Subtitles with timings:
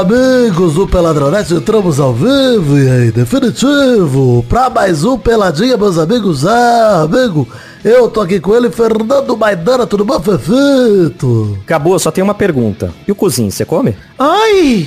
[0.00, 6.46] amigos do Peladronete, entramos ao vivo e aí, definitivo, pra mais um Peladinha, meus amigos.
[6.46, 7.48] Ah, amigo,
[7.82, 11.58] eu tô aqui com ele, Fernando Maidana, tudo bom, Fefito?
[11.62, 12.92] Acabou, só tem uma pergunta.
[13.08, 13.96] E o cozinho, você come?
[14.18, 14.84] Ai!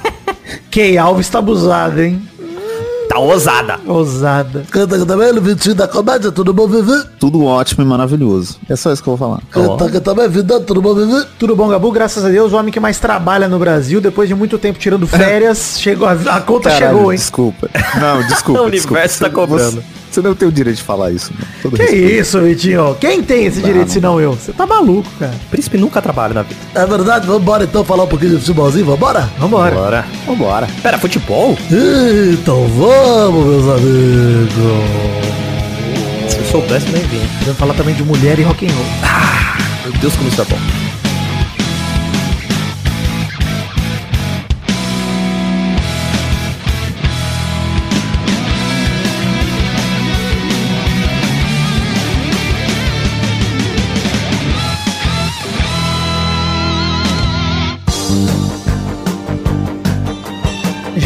[0.70, 2.22] Key Alves tá abusado, hein?
[3.08, 3.80] Tá ousada.
[3.86, 4.64] Ousada.
[4.70, 6.92] Canta também, Vitinho da comédia, tudo bom, Vivi?
[7.18, 8.58] Tudo ótimo e maravilhoso.
[8.68, 9.42] É só isso que eu vou falar.
[9.50, 11.26] Canta também, Vida, tudo bom, Vivi?
[11.38, 11.90] Tudo bom, Gabu?
[11.90, 15.06] Graças a Deus, o homem que mais trabalha no Brasil, depois de muito tempo tirando
[15.06, 17.18] férias, chegou a, a conta Caralho, chegou, hein?
[17.18, 17.70] Desculpa.
[18.00, 18.58] Não, desculpa.
[18.58, 19.30] O universo desculpa.
[19.30, 19.82] tá cobrando.
[19.82, 21.32] Você, você não tem o direito de falar isso.
[21.32, 21.46] Mano.
[21.62, 22.12] Todo Que respeito.
[22.20, 22.96] isso, Vitinho?
[23.00, 24.32] Quem tem esse direito se não eu?
[24.32, 25.34] Você tá maluco, cara.
[25.50, 26.60] Príncipe nunca trabalha na vida.
[26.74, 29.28] É verdade, vambora então falar um pouquinho de futebolzinho, vambora?
[29.38, 29.74] Vambora.
[29.74, 30.04] Bora.
[30.26, 30.68] Vambora.
[30.82, 31.56] Pera, futebol?
[32.32, 34.52] Então vamos, meus amigos.
[36.32, 37.20] Se eu soubesse, nem vim.
[37.38, 38.86] Podemos falar também de mulher e rock and roll.
[39.84, 40.58] Meu Deus, como isso é bom.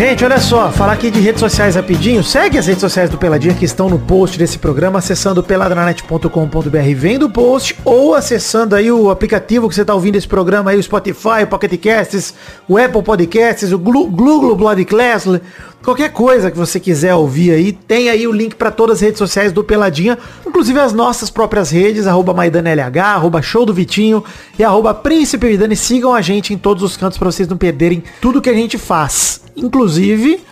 [0.03, 2.25] Gente, olha só, falar aqui de redes sociais rapidinho.
[2.25, 7.27] Segue as redes sociais do Peladinha que estão no post desse programa, acessando peladranet.com.br, vendo
[7.27, 10.83] o post ou acessando aí o aplicativo que você tá ouvindo esse programa aí, o
[10.83, 12.35] Spotify, o Pocket Casts,
[12.69, 15.41] o Apple Podcasts, o Blood Class,
[15.85, 19.19] qualquer coisa que você quiser ouvir aí, tem aí o link para todas as redes
[19.19, 24.25] sociais do Peladinha, inclusive as nossas próprias redes, arroba MaidaneLH, arroba Show do Vitinho
[24.59, 25.77] e arroba Príncipe Vidani.
[25.77, 28.77] Sigam a gente em todos os cantos para vocês não perderem tudo que a gente
[28.77, 29.41] faz.
[29.55, 29.92] Inclusive,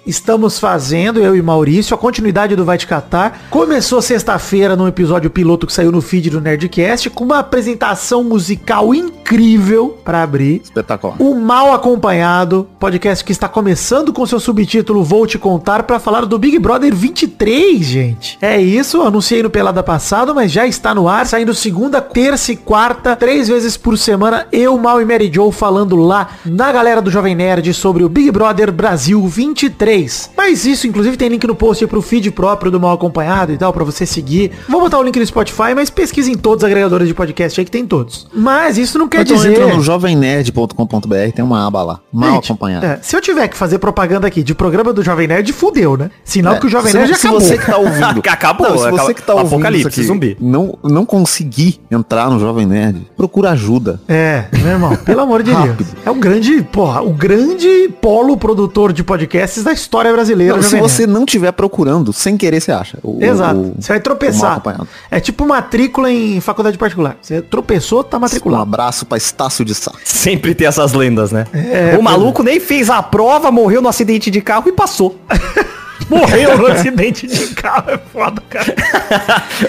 [0.07, 3.43] estamos fazendo, eu e Maurício, a continuidade do Vai Te Catar.
[3.49, 8.95] Começou sexta-feira num episódio piloto que saiu no feed do Nerdcast, com uma apresentação musical
[8.95, 10.61] incrível para abrir.
[10.63, 11.17] Espetacular.
[11.19, 16.27] O Mal Acompanhado, podcast que está começando com seu subtítulo Vou Te Contar para falar
[16.27, 18.39] do Big Brother 23, gente.
[18.43, 22.57] É isso, anunciei no Pelada passado, mas já está no ar, saindo segunda, terça e
[22.57, 27.11] quarta, três vezes por semana, eu, Mal e Mary Joe falando lá na galera do
[27.11, 30.31] Jovem Nerd sobre o Big Brother Brasil 23.
[30.37, 33.57] Mas isso, inclusive, tem link no post aí pro feed próprio do Mal Acompanhado e
[33.59, 34.51] tal, para você seguir.
[34.69, 37.65] Vou botar o link no Spotify, mas pesquise em todos os agregadores de podcast aí
[37.65, 38.27] que tem todos.
[38.35, 39.53] Mas isso não quer Então dizer...
[39.53, 42.01] entra no jovemnerd.com.br, tem uma aba lá.
[42.13, 42.87] Mal Gente, acompanhado.
[42.87, 46.11] é, se eu tiver que fazer propaganda aqui de programa do Jovem Nerd, fudeu, né?
[46.25, 47.41] Sinal que o Jovem se, Nerd já se acabou.
[47.41, 48.23] você que tá ouvindo.
[48.31, 50.37] Acabou, Não, se acaba- você que tá ouvindo Apocalipse, isso aqui, zumbi.
[50.41, 54.01] Não, não conseguir entrar no Jovem Nerd, procura ajuda.
[54.09, 55.77] É, meu irmão, pelo amor de Rápido.
[55.85, 56.07] Deus.
[56.07, 60.57] É o grande, porra, o grande polo produtor de podcasts da história brasileira.
[60.57, 62.99] Não, se você não estiver procurando, sem querer você acha.
[63.03, 63.57] O- Exato.
[63.61, 64.63] o- você vai tropeçar.
[65.11, 67.17] É tipo matrícula em faculdade particular.
[67.21, 68.63] Você tropeçou, tá Um matriculado.
[68.63, 69.93] abraço pra Estácio de Sá.
[70.05, 71.47] Sempre tem essas lendas, né?
[71.53, 75.17] É, o maluco nem fez a prova, morreu no acidente de carro e passou.
[76.09, 78.75] Morreu no acidente de carro, é foda, cara.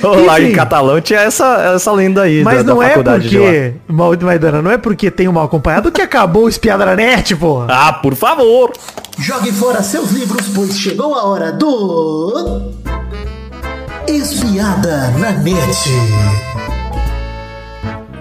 [0.26, 0.52] Lá em.
[0.54, 3.46] Catalão tinha essa, essa lenda aí Mas da, da não é faculdade de lá.
[3.88, 7.36] porque, Maidana, não é porque tem o mal acompanhado que acabou o espiada na net,
[7.36, 7.68] porra.
[7.70, 8.72] Ah, por favor.
[9.20, 12.72] Jogue fora seus livros, pois chegou a hora do.
[14.08, 15.90] Espiada na net.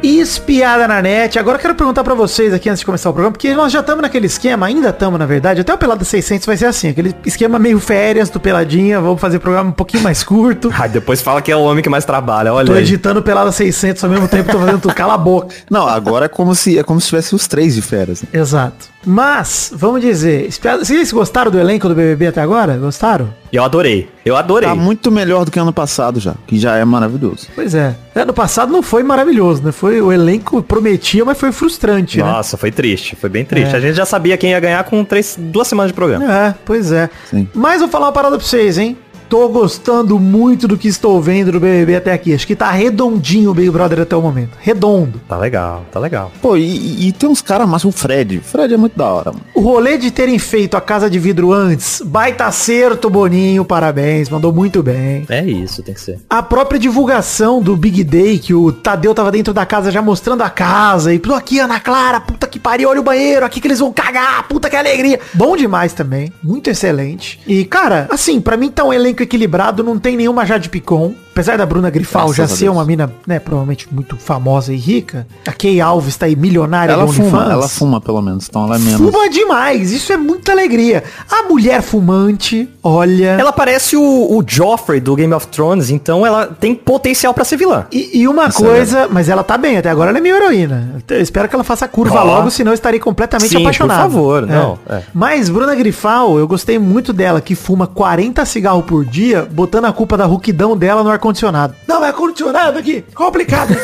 [0.03, 1.39] Espiada na net.
[1.39, 3.81] Agora eu quero perguntar pra vocês aqui antes de começar o programa, porque nós já
[3.81, 7.15] estamos naquele esquema, ainda estamos na verdade, até o Pelada 600 vai ser assim, aquele
[7.27, 10.71] esquema meio férias do Peladinha, vamos fazer o programa um pouquinho mais curto.
[10.77, 12.81] Ai, depois fala que é o homem que mais trabalha, olha Tô aí.
[12.83, 15.55] editando Pelada 600 ao mesmo tempo, tô fazendo tudo, cala a boca.
[15.71, 18.23] Não, agora é como se é como se tivesse os três de férias.
[18.23, 18.29] né?
[18.33, 18.89] Exato.
[19.05, 22.77] Mas, vamos dizer, vocês gostaram do elenco do BBB até agora?
[22.77, 23.33] Gostaram?
[23.53, 24.09] Eu adorei.
[24.25, 24.69] Eu adorei.
[24.69, 27.49] Tá muito melhor do que ano passado já, que já é maravilhoso.
[27.55, 27.97] Pois é.
[28.15, 29.73] Ano passado não foi maravilhoso, né?
[29.73, 32.25] Foi o elenco prometia, mas foi frustrante, né?
[32.25, 33.75] Nossa, foi triste, foi bem triste.
[33.75, 33.77] É.
[33.77, 36.25] A gente já sabia quem ia ganhar com três, duas semanas de programa.
[36.33, 37.09] É, pois é.
[37.29, 37.49] Sim.
[37.55, 38.97] Mas vou falar uma parada pra vocês, hein?
[39.31, 42.35] Tô gostando muito do que estou vendo do BBB até aqui.
[42.35, 44.59] Acho que tá redondinho o Big Brother até o momento.
[44.61, 45.21] Redondo.
[45.29, 46.33] Tá legal, tá legal.
[46.43, 48.39] Pô, e, e- tem uns caras mas o Fred.
[48.39, 49.45] O Fred é muito da hora, mano.
[49.55, 54.53] O rolê de terem feito a casa de vidro antes, baita acerto, Boninho, parabéns, mandou
[54.53, 55.25] muito bem.
[55.29, 56.19] É isso, tem que ser.
[56.29, 60.43] A própria divulgação do Big Day, que o Tadeu tava dentro da casa já mostrando
[60.43, 61.15] a casa.
[61.15, 63.93] E, pô, aqui, Ana Clara, puta que pariu, olha o banheiro, aqui que eles vão
[63.93, 65.21] cagar, puta que alegria.
[65.35, 67.39] Bom demais também, muito excelente.
[67.47, 71.15] E, cara, assim, pra mim tá um elenco equilibrado, não tem nenhuma Jade Picon.
[71.33, 72.77] Apesar da Bruna Grifal Graças já ser Deus.
[72.77, 77.07] uma mina, né, provavelmente muito famosa e rica, a Kay Alves tá aí milionária Ela
[77.07, 77.51] fuma, OnlyFans.
[77.53, 79.01] ela fuma pelo menos, então ela é menos.
[79.01, 81.05] Fuma demais, isso é muita alegria.
[81.31, 83.37] A mulher fumante, olha...
[83.39, 87.57] Ela parece o, o Joffrey do Game of Thrones, então ela tem potencial pra ser
[87.57, 87.87] vilã.
[87.93, 90.35] E, e uma Isso é coisa, mas ela tá bem, até agora ela é minha
[90.35, 90.97] heroína.
[91.09, 92.25] Eu espero que ela faça a curva Ó.
[92.25, 94.01] logo, senão eu estarei completamente Sim, por apaixonado.
[94.03, 95.03] favor, não, é.
[95.15, 99.93] Mas Bruna Grifal, eu gostei muito dela, que fuma 40 cigarros por dia, botando a
[99.93, 101.75] culpa da rouquidão dela no ar-condicionado.
[101.87, 103.75] Não, é ar-condicionado aqui, complicado.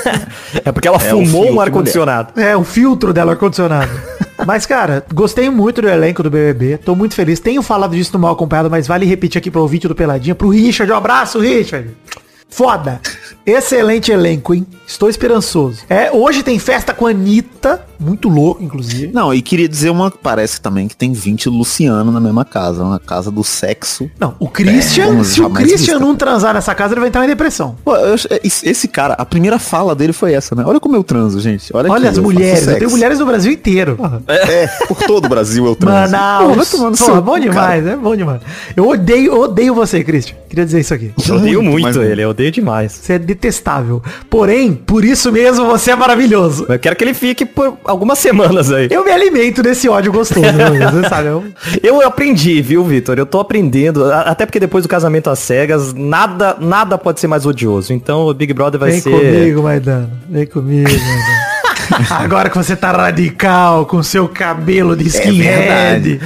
[0.65, 2.41] É porque ela É um fumou um filtro, ar-condicionado.
[2.41, 3.91] é, o filtro dela, ar-condicionado.
[4.47, 6.79] Mas, cara, gostei muito do elenco do BBB.
[6.79, 7.41] Tô muito feliz.
[7.41, 10.35] Tenho falado disso no mal acompanhado, mas vale repetir aqui pro ouvinte do Peladinha.
[10.35, 11.91] Pro Richard, um abraço, Richard.
[12.49, 13.01] Foda.
[13.47, 14.67] Excelente elenco, hein?
[14.87, 15.81] Estou esperançoso.
[15.89, 17.85] É, hoje tem festa com a Anitta.
[17.99, 19.11] Muito louco, inclusive.
[19.13, 23.01] Não, e queria dizer uma parece também que tem 20 Luciano na mesma casa, uma
[23.01, 24.09] casa do sexo.
[24.21, 27.29] Não, o Christian, É, se o Christian não transar nessa casa, ele vai entrar em
[27.29, 27.75] depressão.
[27.85, 30.63] Pô, eu ach- esse cara, a primeira fala dele foi essa, né?
[30.67, 31.75] Olha como eu transo, gente.
[31.75, 33.99] Olha, Olha aqui, as mulheres, eu tenho mulheres do Brasil inteiro.
[34.29, 35.97] É, por todo o Brasil eu transo.
[36.13, 36.71] Pô, Manaus.
[36.71, 38.43] Pô, seu bom demais, é bom demais.
[38.77, 40.37] Eu odeio, odeio você, Christian.
[40.49, 41.13] Queria dizer isso aqui.
[41.27, 42.93] Eu odeio Muito, muito ele, eu odeio demais.
[42.93, 44.03] Você é detestável.
[44.29, 46.67] Porém, por isso mesmo você é maravilhoso.
[46.69, 48.89] Eu quero que ele fique por algumas semanas aí.
[48.91, 51.29] Eu me alimento desse ódio gostoso, meu, você sabe?
[51.29, 51.45] Eu...
[51.83, 53.19] Eu aprendi, viu, Vitor?
[53.19, 54.13] Eu tô aprendendo.
[54.13, 57.93] Até porque depois do casamento às cegas, nada, nada pode ser mais odioso.
[57.93, 59.11] Então o Big Brother vai Vem ser.
[59.11, 60.11] comigo, Maidana.
[60.29, 61.57] Vem comigo, Maidana.
[62.11, 65.43] Agora que você tá radical, com seu cabelo de skinhead.
[65.43, 66.21] verdade.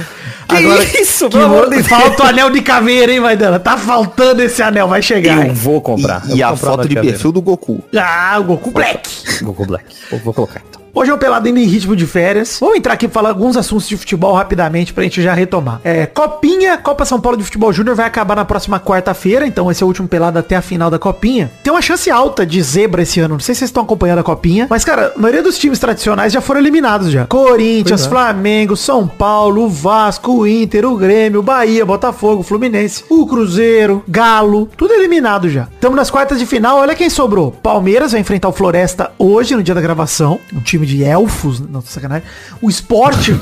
[0.51, 3.59] Que Agora isso, que amor de falta o anel de caveira, hein, Maidana?
[3.59, 5.37] Tá faltando esse anel, vai chegar.
[5.37, 5.53] Eu hein?
[5.53, 6.23] vou comprar.
[6.29, 7.13] Eu E vou a comprar foto de cadeira.
[7.15, 7.83] perfil do Goku.
[7.97, 9.09] Ah, o Goku Black.
[9.41, 9.85] Goku Black.
[10.09, 10.81] Vou, vou colocar então.
[10.93, 12.57] Hoje é o Pelado indo em ritmo de férias.
[12.59, 15.79] Vamos entrar aqui e falar alguns assuntos de futebol rapidamente pra gente já retomar.
[15.85, 19.81] É, Copinha, Copa São Paulo de Futebol Júnior vai acabar na próxima quarta-feira, então esse
[19.81, 21.49] é o último pelado até a final da Copinha.
[21.63, 24.23] Tem uma chance alta de zebra esse ano, não sei se vocês estão acompanhando a
[24.23, 27.25] Copinha, mas cara, a maioria dos times tradicionais já foram eliminados já.
[27.25, 28.09] Corinthians, é.
[28.09, 34.67] Flamengo, São Paulo, Vasco, o Inter, o Grêmio, o Bahia, Botafogo, Fluminense, o Cruzeiro, Galo,
[34.75, 35.67] tudo eliminado já.
[35.71, 37.51] Estamos nas quartas de final, olha quem sobrou.
[37.51, 41.81] Palmeiras vai enfrentar o Floresta hoje, no dia da gravação, um time de elfos, não,
[41.81, 42.27] sacanagem.
[42.61, 43.39] O Esporte...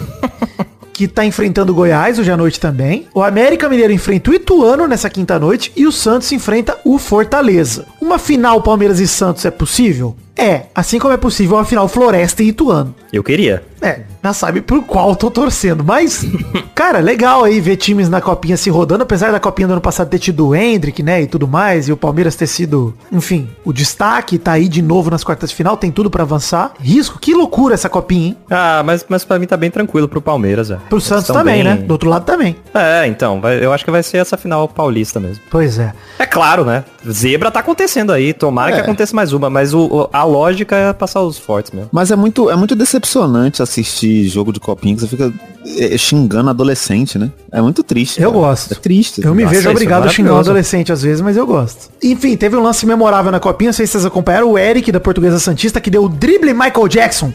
[0.91, 3.07] que tá enfrentando o Goiás hoje à noite também.
[3.13, 7.85] O América Mineiro enfrenta o Ituano nessa quinta noite e o Santos enfrenta o Fortaleza.
[8.01, 10.13] Uma final Palmeiras e Santos é possível?
[10.39, 12.95] É, assim como é possível uma final Floresta e Ituano.
[13.11, 13.63] Eu queria.
[13.81, 15.83] É, já sabe por qual eu tô torcendo.
[15.83, 16.25] Mas,
[16.75, 20.09] cara, legal aí ver times na copinha se rodando, apesar da copinha do ano passado
[20.09, 23.71] ter tido o Hendrick, né, e tudo mais, e o Palmeiras ter sido, enfim, o
[23.73, 26.73] destaque, tá aí de novo nas quartas de final, tem tudo pra avançar.
[26.79, 28.37] Risco, que loucura essa copinha, hein?
[28.49, 30.81] Ah, mas, mas pra mim tá bem tranquilo pro Palmeiras, velho.
[30.89, 31.75] Pro Santos também, bem- né?
[31.77, 32.55] Do outro lado também.
[32.73, 35.41] É, então, vai- eu acho que vai ser essa final paulista mesmo.
[35.49, 35.93] Pois é.
[36.19, 36.83] É claro, né?
[37.09, 38.81] Zebra tá acontecendo aí, tomara que É.
[38.81, 41.89] aconteça mais uma, mas o, o- a lógica é passar os fortes mesmo.
[41.91, 45.33] Mas é muito, é muito decepcionante assistir jogo de copinha que você fica
[45.77, 47.31] é, xingando adolescente, né?
[47.51, 48.21] É muito triste.
[48.21, 48.43] Eu cara.
[48.43, 48.73] gosto.
[48.73, 49.23] É triste.
[49.23, 51.89] Eu me Nossa, vejo é obrigado a xingar um adolescente às vezes, mas eu gosto.
[52.03, 54.99] Enfim, teve um lance memorável na copinha, não sei se vocês acompanharam, o Eric da
[54.99, 57.33] Portuguesa Santista, que deu o drible Michael Jackson.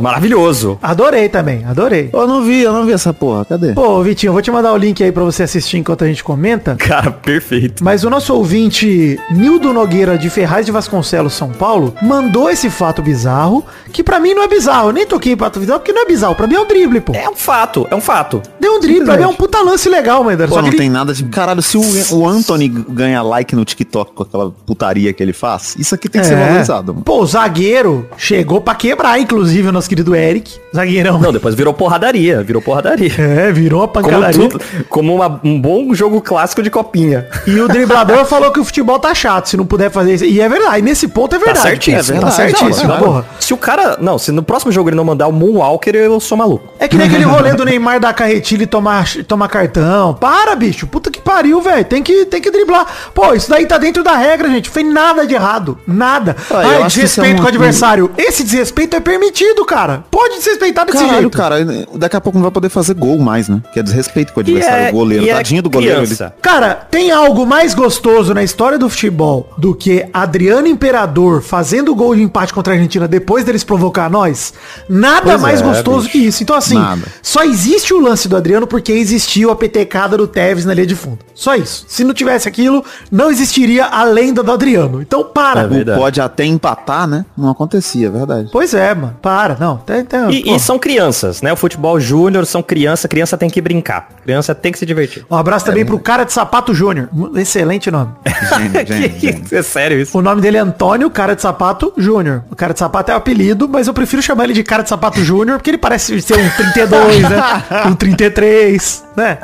[0.00, 0.78] Maravilhoso.
[0.82, 2.10] Adorei também, adorei.
[2.12, 3.44] Eu não vi, eu não vi essa porra.
[3.44, 3.72] Cadê?
[3.72, 6.22] Pô, Vitinho, eu vou te mandar o link aí pra você assistir enquanto a gente
[6.22, 6.76] comenta.
[6.78, 7.82] Cara, perfeito.
[7.82, 13.02] Mas o nosso ouvinte Nildo Nogueira de Ferraz de Vasconcelos, São Paulo, mandou esse fato
[13.02, 14.88] bizarro, que pra mim não é bizarro.
[14.88, 16.34] Eu nem toquei em fato bizarro, porque não é bizarro.
[16.34, 17.12] Pra mim é um drible, pô.
[17.14, 18.42] É um fato, é um fato.
[18.60, 20.48] Deu um drible, pra mim é um puta lance legal, Mender.
[20.48, 21.24] Pô, Só não que ele- tem nada de.
[21.24, 21.82] Caralho, se o,
[22.16, 26.20] o Anthony ganha like no TikTok com aquela putaria que ele faz, isso aqui tem
[26.20, 26.46] que ser É.
[26.46, 26.92] valorizado.
[26.92, 27.04] mano.
[27.04, 30.58] Pô, o zagueiro chegou pra quebrar, inclusive, o nosso querido Eric.
[30.74, 31.18] Zagueirão.
[31.18, 33.12] Não, depois virou porradaria, virou porradaria.
[33.18, 34.48] É, virou Como, pancadaria.
[34.48, 37.26] tudo, como uma- um bom jogo clássico de copinha.
[37.46, 40.24] E o driblador falou que o futebol tá chato, se não puder fazer isso.
[40.24, 41.60] E é verdade, nesse ponto é verdade.
[41.60, 41.98] certíssimo.
[41.98, 42.24] É verdade.
[42.24, 43.24] Tá certíssimo, Não, porra.
[43.40, 43.96] Se o cara.
[44.00, 46.72] Não, se no próximo jogo ele não mandar o Moonwalker, eu sou maluco.
[46.78, 50.14] É que nem aquele rolê do Neymar dar carretilha e tomar, tomar cartão.
[50.14, 50.86] Para, bicho.
[50.86, 51.84] Puta que pariu, velho.
[51.84, 52.86] Tem que, tem que driblar.
[53.14, 54.68] Pô, isso daí tá dentro da regra, gente.
[54.70, 55.78] Fez nada de errado.
[55.86, 56.36] Nada.
[56.50, 58.10] Ah, Ai, é desrespeito uma- com o adversário.
[58.16, 60.04] Esse desrespeito é permitido, cara.
[60.10, 61.36] Pode desrespeitar desse Caralho, jeito.
[61.36, 61.56] cara,
[61.94, 63.60] daqui a pouco não vai poder fazer gol mais, né?
[63.72, 65.24] Que é desrespeito com o adversário, é- o goleiro.
[65.24, 66.02] e é Tadinho do goleiro.
[66.02, 66.16] Ele...
[66.40, 71.94] Cara, tem algo mais gostoso na história do futebol do que Adriano Imperador fazendo o
[71.94, 74.54] gol de empate contra a Argentina depois deles provocar nós?
[74.88, 76.12] Nada Pois mais é, gostoso bicho.
[76.12, 76.42] que isso.
[76.42, 77.02] Então, assim, Nada.
[77.22, 80.94] só existe o lance do Adriano porque existiu a petecada do Tevez na linha de
[80.94, 81.18] fundo.
[81.34, 81.84] Só isso.
[81.88, 85.02] Se não tivesse aquilo, não existiria a lenda do Adriano.
[85.02, 85.62] Então para.
[85.62, 85.96] É.
[85.96, 87.24] Pode até empatar, né?
[87.36, 88.48] Não acontecia, é verdade.
[88.52, 89.16] Pois é, mano.
[89.20, 89.43] Para.
[89.60, 89.76] Não.
[89.78, 91.52] Tem, tem, E, e são crianças, né?
[91.52, 94.08] O futebol júnior são criança, criança tem que brincar.
[94.24, 95.24] Criança tem que se divertir.
[95.30, 97.08] Um abraço também pro cara de sapato Júnior.
[97.36, 98.12] Excelente nome.
[98.56, 99.44] Gênio, gênio, gênio.
[99.52, 100.16] é sério isso?
[100.18, 102.42] O nome dele é Antônio, cara de sapato Júnior.
[102.50, 104.88] O cara de sapato é o apelido, mas eu prefiro chamar ele de cara de
[104.88, 107.42] sapato Júnior, porque ele parece ser um 32, né?
[107.86, 109.38] Um 33, né?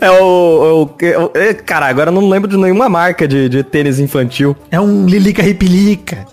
[0.00, 3.62] É o, é o- é- Cara, agora eu não lembro de nenhuma marca de, de
[3.62, 4.56] tênis infantil.
[4.70, 6.26] É um Lilica Ripilica.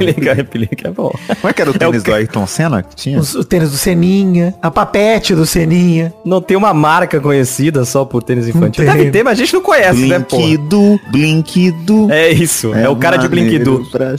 [0.00, 1.10] Liga, replica, é bom.
[1.40, 3.18] Como é que era o É tênis o do Ayrton Senna que tinha?
[3.18, 4.54] Os- O tênis do Seninha.
[4.62, 6.12] A papete do Seninha.
[6.24, 8.84] Não tem uma marca conhecida só por tênis infantil.
[8.84, 8.94] tem.
[8.94, 10.36] Deve ter, mas a gente não conhece, né, pô?
[10.36, 12.08] Blinquido, Blinquido.
[12.12, 13.86] É isso, é, o cara de Blinkidu.
[13.90, 14.14] pra-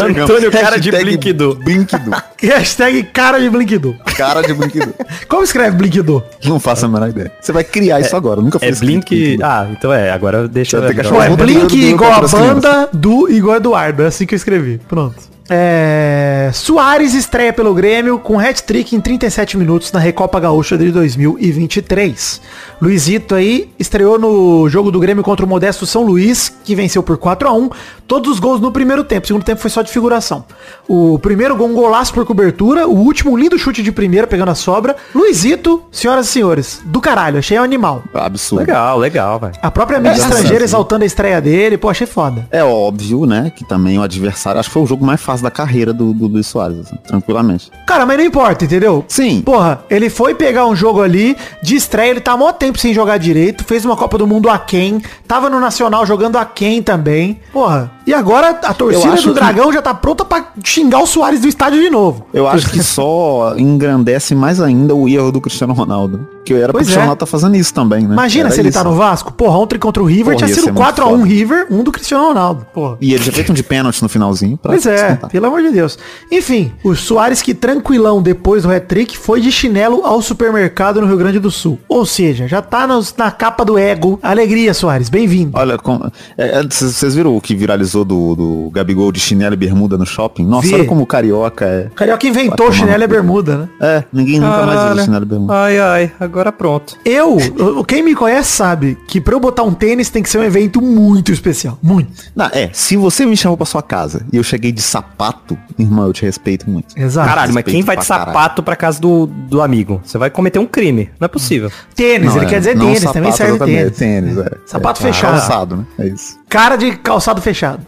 [0.00, 1.54] Antônio, cara de Hashtag Blinkidu.
[1.56, 2.10] Blinkidu.
[2.42, 3.96] Hashtag cara de Blinkidu.
[4.16, 4.94] Cara de Blinkidu.
[5.28, 6.22] Como escreve Blinkidu?
[6.44, 7.32] Não faço a menor ideia.
[7.40, 9.08] Você vai criar isso agora, nunca foi É escrito Blink...
[9.14, 9.44] Blinkidu.
[9.44, 10.82] Ah, então é, agora deixa eu...
[10.82, 14.02] botar Blink igual a banda do igual Eduardo.
[14.02, 14.80] É assim que eu escrevi.
[14.88, 15.16] Pronto.
[15.54, 16.50] É...
[16.54, 22.40] Soares estreia pelo Grêmio com hat-trick em 37 minutos na Recopa Gaúcha de 2023.
[22.80, 27.18] Luizito aí estreou no jogo do Grêmio contra o Modesto São Luís, que venceu por
[27.18, 27.68] 4 a 1
[28.12, 29.24] Todos os gols no primeiro tempo.
[29.24, 30.44] O segundo tempo foi só de figuração.
[30.86, 32.86] O primeiro gol, um golaço por cobertura.
[32.86, 34.96] O último, um lindo chute de primeira, pegando a sobra.
[35.14, 37.38] Luizito, senhoras e senhores, do caralho.
[37.38, 38.02] Achei um animal.
[38.12, 38.60] Absurdo.
[38.60, 39.54] Legal, legal, velho.
[39.62, 41.78] A própria mídia É, estrangeira exaltando a estreia dele.
[41.78, 42.46] Pô, achei foda.
[42.50, 45.50] É óbvio, né, que também o adversário, acho que foi o jogo mais fácil da
[45.50, 47.70] carreira do, do Luiz Soares, assim, tranquilamente.
[47.86, 49.04] Cara, mas não importa, entendeu?
[49.08, 49.42] Sim.
[49.42, 52.94] Porra, ele foi pegar um jogo ali de estreia, ele tá há mó tempo sem
[52.94, 56.82] jogar direito, fez uma Copa do Mundo a quem, tava no Nacional jogando a quem
[56.82, 57.40] também.
[57.52, 61.40] Porra, e agora a torcida do que- Dragão já tá pronta pra xingar o Soares
[61.40, 62.26] do estádio de novo.
[62.32, 66.28] Eu acho que só engrandece mais ainda o erro do Cristiano Ronaldo.
[66.44, 67.04] Que era pro Pois Cristiano é.
[67.04, 68.14] Ronaldo tá fazendo isso também, né?
[68.14, 68.78] Imagina Era se ele isso.
[68.78, 69.32] tá no Vasco.
[69.32, 71.24] Porra, ontem contra o River Porra, tinha sido ser muito 4x1 foda.
[71.24, 72.66] River, um do Cristiano Ronaldo.
[72.74, 72.96] Porra.
[73.00, 74.56] E ele já fez um de pênalti no finalzinho.
[74.56, 75.30] pra Pois é, descontar.
[75.30, 75.96] pelo amor de Deus.
[76.32, 81.16] Enfim, o Soares que tranquilão depois do hat-trick foi de chinelo ao supermercado no Rio
[81.16, 81.78] Grande do Sul.
[81.88, 84.18] Ou seja, já tá nos- na capa do ego.
[84.20, 85.52] Alegria, Soares, bem-vindo.
[85.54, 89.54] Olha, como- é, é, vocês vocês viram o que viralizou do, do Gabigol de chinelo
[89.54, 90.44] e bermuda no shopping?
[90.44, 90.74] Nossa, Vi.
[90.74, 91.88] olha como o carioca é.
[91.94, 93.68] Carioca inventou Vai tomar chinelo e bermuda, né?
[93.80, 95.54] É, ninguém nunca mais viu chinelo e bermuda.
[95.54, 96.96] Ai, ai, agora pronto.
[97.04, 100.38] Eu, o- quem me conhece sabe que pra eu botar um tênis tem que ser
[100.38, 101.78] um evento muito especial.
[101.82, 102.10] Muito.
[102.34, 106.06] Não, é, se você me chamou pra sua casa e eu cheguei de sapato, irmão,
[106.06, 106.98] eu te respeito muito.
[106.98, 107.28] Exato.
[107.28, 108.26] Caralho, mas quem vai de caralho.
[108.32, 110.00] sapato pra casa do, do amigo?
[110.04, 111.10] Você vai cometer um crime.
[111.20, 111.70] Não é possível.
[111.94, 114.34] Tênis, Não, ele é, quer dizer tênis, sapato, também serve exatamente, tênis.
[114.34, 114.50] tênis, é.
[114.66, 115.32] Sapato É, fechado.
[115.32, 115.84] Calçado, né?
[115.98, 116.38] É isso.
[116.52, 117.80] Cara de calçado fechado.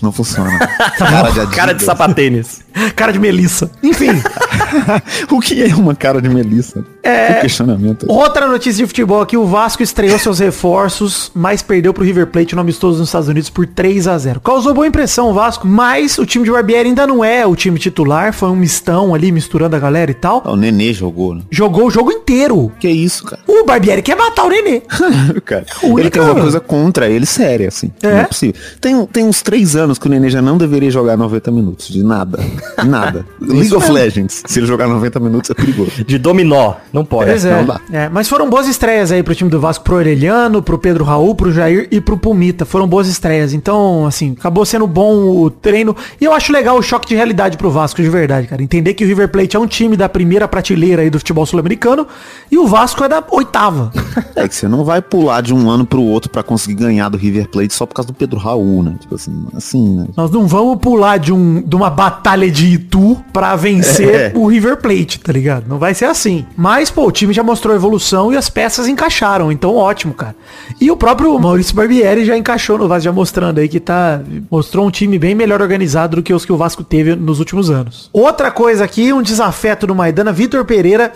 [0.00, 0.50] Não funciona.
[0.98, 1.54] cara de Adidas.
[1.56, 2.60] Cara de sapatênis.
[2.96, 3.70] Cara de melissa.
[3.82, 4.08] Enfim,
[5.30, 6.84] o que é uma cara de Melissa?
[7.02, 7.34] É.
[7.40, 8.06] questionamento.
[8.08, 12.54] outra notícia de futebol aqui, o Vasco estreou seus reforços, mas perdeu pro River Plate
[12.54, 16.16] no amistoso nos Estados Unidos por 3 a 0 Causou boa impressão o Vasco, mas
[16.18, 19.74] o time de Barbieri ainda não é o time titular, foi um mistão ali misturando
[19.76, 20.42] a galera e tal.
[20.44, 21.42] Ah, O Nenê jogou, né?
[21.50, 22.72] Jogou o jogo inteiro.
[22.78, 23.42] Que isso, cara?
[23.48, 24.80] O Barbieri quer matar o Nenê.
[25.44, 25.66] cara.
[25.82, 27.90] Única- Ele tem uma coisa contra ele séria, assim.
[28.02, 28.10] É?
[28.10, 28.60] Não é possível.
[28.80, 31.88] Tem, tem uns três anos que o Nenê já não deveria jogar 90 minutos.
[31.88, 32.38] De nada.
[32.86, 33.26] Nada.
[33.38, 34.42] League of Legends.
[34.46, 36.02] Se ele jogar 90 minutos é perigoso.
[36.06, 36.76] De dominó.
[36.90, 37.28] Não pode.
[37.28, 37.54] Pois é.
[37.56, 37.78] não dá.
[37.92, 41.34] É, Mas foram boas estreias aí pro time do Vasco, pro Orelhano, pro Pedro Raul,
[41.34, 42.64] pro Jair e pro Pumita.
[42.64, 43.52] Foram boas estreias.
[43.52, 45.94] Então, assim, acabou sendo bom o treino.
[46.18, 48.62] E eu acho legal o choque de realidade pro Vasco, de verdade, cara.
[48.62, 52.06] Entender que o River Plate é um time da primeira prateleira aí do futebol sul-americano
[52.50, 53.92] e o Vasco é da oitava.
[54.34, 57.18] É que você não vai pular de um ano pro outro pra conseguir ganhar do
[57.18, 58.96] River Plate só por causa do Pedro Raul, né?
[58.98, 60.06] Tipo assim, assim, né?
[60.16, 64.32] Nós não vamos pular de, um, de uma batalha de Itu pra vencer É.
[64.34, 65.64] o River Plate, tá ligado?
[65.68, 66.44] Não vai ser assim.
[66.56, 69.50] Mas, pô, o time já mostrou evolução e as peças encaixaram.
[69.52, 70.34] Então, ótimo, cara.
[70.80, 74.20] E o próprio Maurício Barbieri já encaixou no Vasco, já mostrando aí que tá...
[74.50, 77.70] Mostrou um time bem melhor organizado do que os que o Vasco teve nos últimos
[77.70, 78.10] anos.
[78.12, 81.12] Outra coisa aqui, um desafeto do Maidana, Vitor Pereira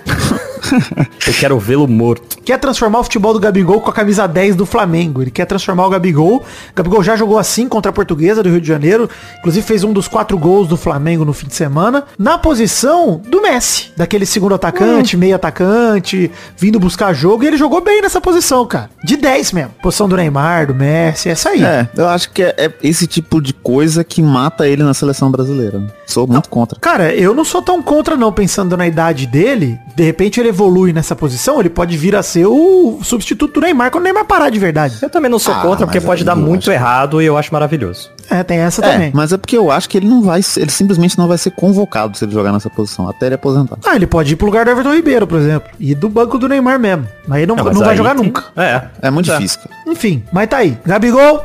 [1.27, 2.39] Eu quero vê-lo morto.
[2.45, 5.23] quer transformar o futebol do Gabigol com a camisa 10 do Flamengo.
[5.23, 6.37] Ele quer transformar o Gabigol.
[6.37, 6.43] O
[6.75, 9.09] Gabigol já jogou assim contra a Portuguesa do Rio de Janeiro.
[9.39, 12.05] Inclusive fez um dos quatro gols do Flamengo no fim de semana.
[12.19, 13.91] Na posição do Messi.
[13.97, 17.45] Daquele segundo atacante, meio atacante, vindo buscar jogo.
[17.45, 18.91] E ele jogou bem nessa posição, cara.
[19.05, 19.71] De 10 mesmo.
[19.83, 21.63] Posição do Neymar, do Messi, essa aí.
[21.65, 25.31] É, eu acho que é, é esse tipo de coisa que mata ele na seleção
[25.31, 25.79] brasileira.
[25.79, 25.89] né?
[26.07, 26.79] Sou muito contra.
[26.79, 29.79] Cara, eu não sou tão contra não, pensando na idade dele.
[29.95, 33.91] De repente ele evolui nessa posição, ele pode vir a ser o substituto do Neymar
[33.91, 34.97] quando o Neymar parar de verdade.
[35.03, 37.37] Eu também não sou Ah, contra, porque pode aí dar muito acho- errado e eu
[37.37, 38.11] acho maravilhoso.
[38.31, 39.11] É, tem essa É, também.
[39.15, 42.17] mas é porque eu acho que ele não vai, ele simplesmente não vai ser convocado
[42.17, 43.77] se ele jogar nessa posição, até ele aposentar.
[43.85, 45.69] Ah, ele pode ir pro lugar do Everton Ribeiro, por exemplo.
[45.79, 47.07] E do banco do Neymar mesmo.
[47.29, 48.45] Mas ele não, Não, vai aí jogar tem- nunca.
[48.57, 48.83] É.
[49.03, 49.37] É muito Tá.
[49.37, 49.75] difícil, cara.
[49.87, 50.77] Enfim, mas tá aí.
[50.85, 51.45] Gabigol,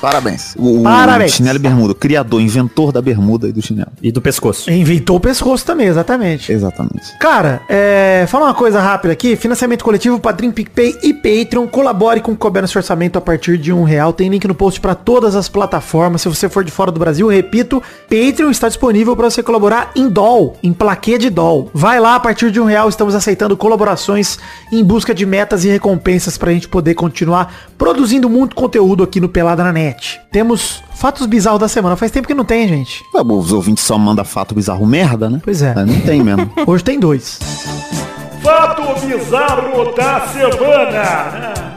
[0.00, 0.54] Parabéns.
[0.56, 1.32] O, Parabéns.
[1.32, 3.90] o chinelo e bermuda, criador, inventor da bermuda e do chinelo.
[4.02, 4.70] E do pescoço.
[4.70, 6.50] inventou o pescoço também, exatamente.
[6.50, 7.18] Exatamente.
[7.18, 9.36] Cara, é, fala uma coisa rápida aqui.
[9.36, 11.66] Financiamento coletivo, Padrim, PicPay e Patreon.
[11.66, 14.12] Colabore com o Couber no orçamento a partir de um real.
[14.12, 16.22] Tem link no post para todas as plataformas.
[16.22, 20.08] Se você for de fora do Brasil, repito, Patreon está disponível para você colaborar em
[20.08, 21.70] doll, em plaquê de doll.
[21.74, 24.38] Vai lá, a partir de um real estamos aceitando colaborações
[24.72, 29.20] em busca de metas e recompensas para a gente poder continuar produzindo muito conteúdo aqui
[29.20, 29.89] no Pelada na Net.
[30.30, 31.96] Temos fatos bizarros da semana.
[31.96, 33.02] Faz tempo que não tem, gente.
[33.14, 35.40] Ué, Os ouvintes só mandam fato bizarro merda, né?
[35.42, 35.74] Pois é.
[35.74, 36.50] Não tem mesmo.
[36.66, 37.38] Hoje tem dois.
[38.42, 41.69] Fato bizarro da semana.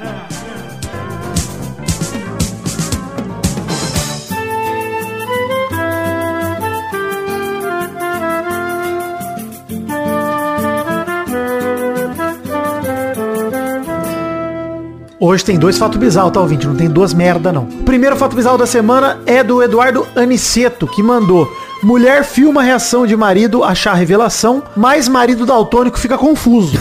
[15.25, 16.68] Hoje tem dois fatos bizarros, tá, ouvinte?
[16.68, 17.63] Não tem duas merda, não.
[17.63, 21.50] O primeiro fato bizarro da semana é do Eduardo Aniceto, que mandou
[21.82, 26.77] Mulher filma a reação de marido achar revelação, mas marido daltônico fica confuso.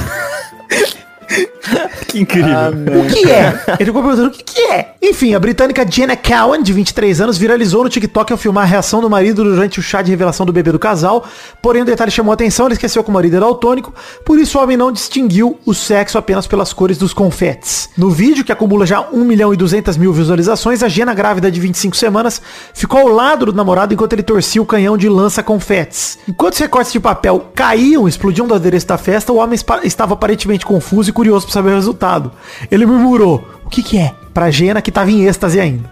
[2.09, 2.53] Que incrível.
[2.53, 3.59] O que é?
[3.79, 4.95] Ele ficou perguntando o que, que é.
[5.01, 9.01] Enfim, a britânica Jenna Cowan, de 23 anos, viralizou no TikTok ao filmar a reação
[9.01, 11.25] do marido durante o chá de revelação do bebê do casal.
[11.63, 14.59] Porém, o detalhe chamou a atenção, ele esqueceu que o marido era daltônico, por isso
[14.59, 17.89] o homem não distinguiu o sexo apenas pelas cores dos confetes.
[17.97, 21.61] No vídeo, que acumula já 1 milhão e 200 mil visualizações, a Jenna, grávida de
[21.61, 22.43] 25 semanas,
[22.75, 26.19] ficou ao lado do namorado enquanto ele torcia o canhão de lança-confetes.
[26.29, 30.67] Enquanto os recortes de papel caíam, explodiam do adereço da festa, o homem estava aparentemente
[30.67, 32.33] confuso e curioso para saber o resultado.
[32.71, 34.13] Ele murmurou, o que que é?
[34.35, 35.89] Pra Jena que tava em êxtase ainda.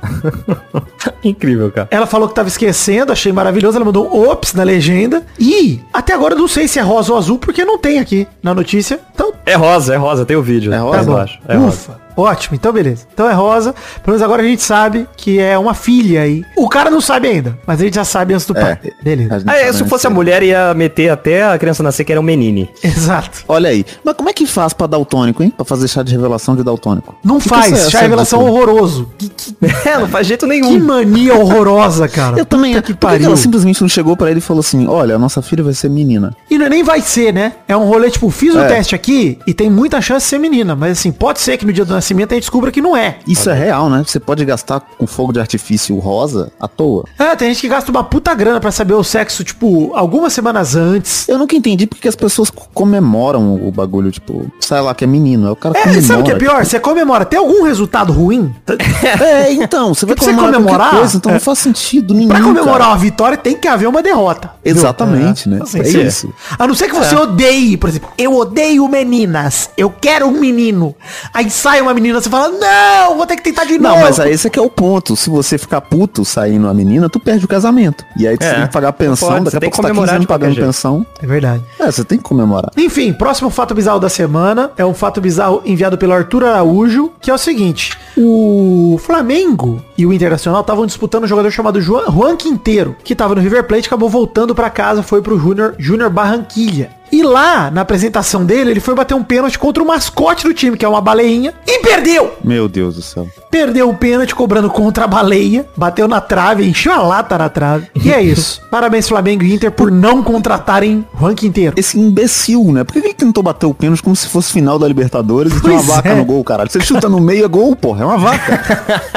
[1.23, 1.89] Incrível, cara.
[1.91, 3.77] Ela falou que tava esquecendo, achei maravilhoso.
[3.77, 5.23] Ela mandou um ops na legenda.
[5.39, 8.27] E até agora eu não sei se é rosa ou azul, porque não tem aqui
[8.43, 8.99] na notícia.
[9.15, 10.73] Então, É rosa, é rosa, tem o vídeo.
[10.73, 10.97] É rosa?
[10.99, 11.17] tá eu bom.
[11.19, 11.39] acho.
[11.47, 12.01] É rosa.
[12.17, 13.07] Ótimo, então beleza.
[13.13, 13.73] Então é rosa.
[14.03, 16.45] Pelo menos agora a gente sabe que é uma filha aí.
[16.57, 18.79] O cara não sabe ainda, mas a gente já sabe antes do pai.
[18.85, 18.91] É.
[19.03, 19.45] Beleza.
[19.47, 22.21] Ah, é, sabe se fosse a mulher, ia meter até a criança nascer que era
[22.21, 22.69] um menine.
[22.83, 23.45] Exato.
[23.49, 23.85] Olha aí.
[24.05, 25.53] Mas como é que faz pra daltônico, hein?
[25.57, 27.15] Pra fazer chá de revelação de daltônico?
[27.25, 29.11] Não Que que faz, essa- já essa é revelação horroroso.
[29.19, 29.57] Que, que,
[29.89, 30.79] É, não faz jeito que nenhum.
[30.85, 32.39] mania horrorosa, cara.
[32.39, 32.75] Eu também.
[32.75, 33.27] Puta que Por que que pariu.
[33.27, 35.89] ela simplesmente não chegou pra ele e falou assim, olha, a nossa filha vai ser
[35.89, 36.35] menina.
[36.51, 37.53] E não é nem vai ser, né?
[37.69, 38.67] É um rolê, tipo, fiz o É.
[38.69, 40.75] teste aqui e tem muita chance de ser menina.
[40.77, 43.19] Mas assim, pode ser que no dia do nascimento a gente descubra que não é.
[43.27, 44.03] Isso é real, né?
[44.07, 47.05] Você pode gastar com fogo de artifício rosa à toa.
[47.19, 50.75] É, tem gente que gasta uma puta grana pra saber o sexo, tipo, algumas semanas
[50.75, 51.29] antes.
[51.29, 55.07] Eu nunca entendi porque as pessoas co- comemoram o bagulho, tipo, sai lá que é
[55.07, 55.47] menino.
[55.47, 56.03] Aí o cara É, comemora.
[56.03, 56.65] sabe o que é pior?
[56.65, 57.25] Você comemora.
[57.25, 58.53] Tem algum resultado ruim?
[59.21, 61.35] É, então, você vai você comemorar, qualquer comemorar, coisa, então é.
[61.35, 62.29] não faz sentido nenhum.
[62.29, 62.91] Pra comemorar cara.
[62.91, 64.51] uma vitória tem que haver uma derrota.
[64.65, 65.59] Exatamente, né?
[65.63, 66.01] Assim, É sim.
[66.03, 66.33] isso.
[66.59, 70.95] A não ser que você odeie, por exemplo, eu odeio meninas, eu quero um menino.
[71.35, 74.03] Aí sai uma menina, você fala, não, vou ter que tentar de Não, novo.
[74.03, 75.17] mas aí esse aqui é o ponto.
[75.17, 78.05] Se você ficar puto saindo a menina, tu perde o casamento.
[78.17, 79.89] E aí tu É, tem que pagar pensão, pode, daqui a pouco que você tá
[79.89, 80.67] 15 comemorar anos pagando jeito.
[80.67, 81.07] pensão.
[81.23, 81.63] É verdade.
[81.79, 82.71] É, você tem que comemorar.
[82.77, 87.31] Enfim, próximo fato bizarro da semana é um fato bizarro enviado pelo Arthur Araújo, que
[87.31, 92.37] é o seguinte: o Flamengo e o Internacional estavam disputando um jogador chamado Juan, Juan
[92.37, 96.91] Quinteiro, que estava no River Plate, acabou voltando para casa, foi pro Júnior Júnior Barranquilha.
[97.13, 100.77] E lá, na apresentação dele, ele foi bater um pênalti contra o mascote do time,
[100.77, 102.35] que é uma baleinha, e perdeu!
[102.45, 103.27] Meu Deus do céu.
[103.51, 107.89] Perdeu o pênalti cobrando contra a baleia, bateu na trave, encheu a lata na trave.
[108.05, 108.61] E é isso.
[108.71, 111.75] Parabéns Flamengo e Inter por não contratarem Juan Quinteiro.
[111.77, 112.85] Esse imbecil, né?
[112.85, 115.73] Por que ele tentou bater o pênalti como se fosse final da Libertadores e tinha
[115.73, 116.15] uma Pois vaca é.
[116.15, 116.71] no gol, caralho?
[116.71, 118.03] Se ele chuta no meio, é gol, porra.
[118.03, 118.61] É uma vaca.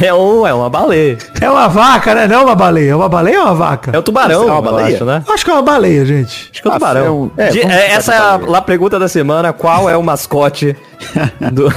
[0.00, 1.18] É, um, é uma baleia.
[1.40, 2.26] É uma vaca, né?
[2.26, 2.90] Não é uma baleia.
[2.92, 3.90] É uma baleia ou uma vaca?
[3.94, 4.96] É o tubarão, É uma eu baleia?
[4.96, 5.22] acho, né?
[5.28, 6.50] Acho que é uma baleia, gente.
[6.52, 7.06] Acho que é o Ah, tubarão.
[7.06, 9.52] é um- é, De- é, essa é a, a pergunta da semana.
[9.52, 10.76] Qual é o mascote
[11.52, 11.68] do,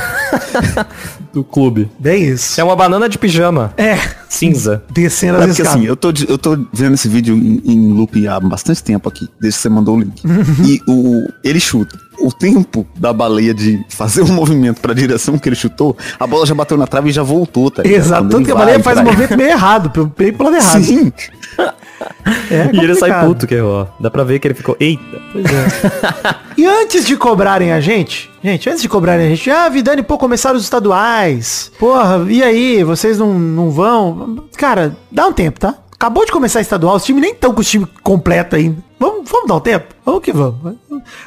[1.33, 1.89] do clube?
[1.99, 2.59] Bem isso.
[2.59, 3.73] É uma banana de pijama.
[3.77, 3.97] É,
[4.29, 4.83] Cinza.
[4.91, 5.75] descendo É as porque escadas.
[5.81, 9.27] assim, eu tô, eu tô vendo esse vídeo em, em loop há bastante tempo aqui,
[9.39, 10.21] desde que você mandou o link.
[10.65, 11.97] e o, ele chuta.
[12.21, 16.45] O tempo da baleia de fazer um movimento pra direção que ele chutou, a bola
[16.45, 17.99] já bateu na trave e já voltou, tá ligado?
[17.99, 20.55] Exato, tanto que a baleia faz o pra- movimento meio errado, pelo, meio pro lado
[20.57, 20.83] errado.
[20.83, 21.11] Sim.
[22.49, 23.85] É E ele sai puto, que ó.
[23.99, 24.75] Dá pra ver que ele ficou.
[24.79, 25.21] Eita.
[25.31, 26.35] Pois é.
[26.57, 30.17] e antes de cobrarem a gente, gente, antes de cobrarem a gente, ah, Vidani, pô,
[30.17, 31.71] começaram os estaduais.
[31.79, 34.45] Porra, e aí, vocês não, não vão?
[34.57, 35.75] Cara, dá um tempo, tá?
[35.93, 38.77] Acabou de começar estadual, os times nem estão com o time completo ainda.
[38.99, 39.85] Vamos, vamos dar um tempo?
[40.05, 40.55] Vamos que vamos.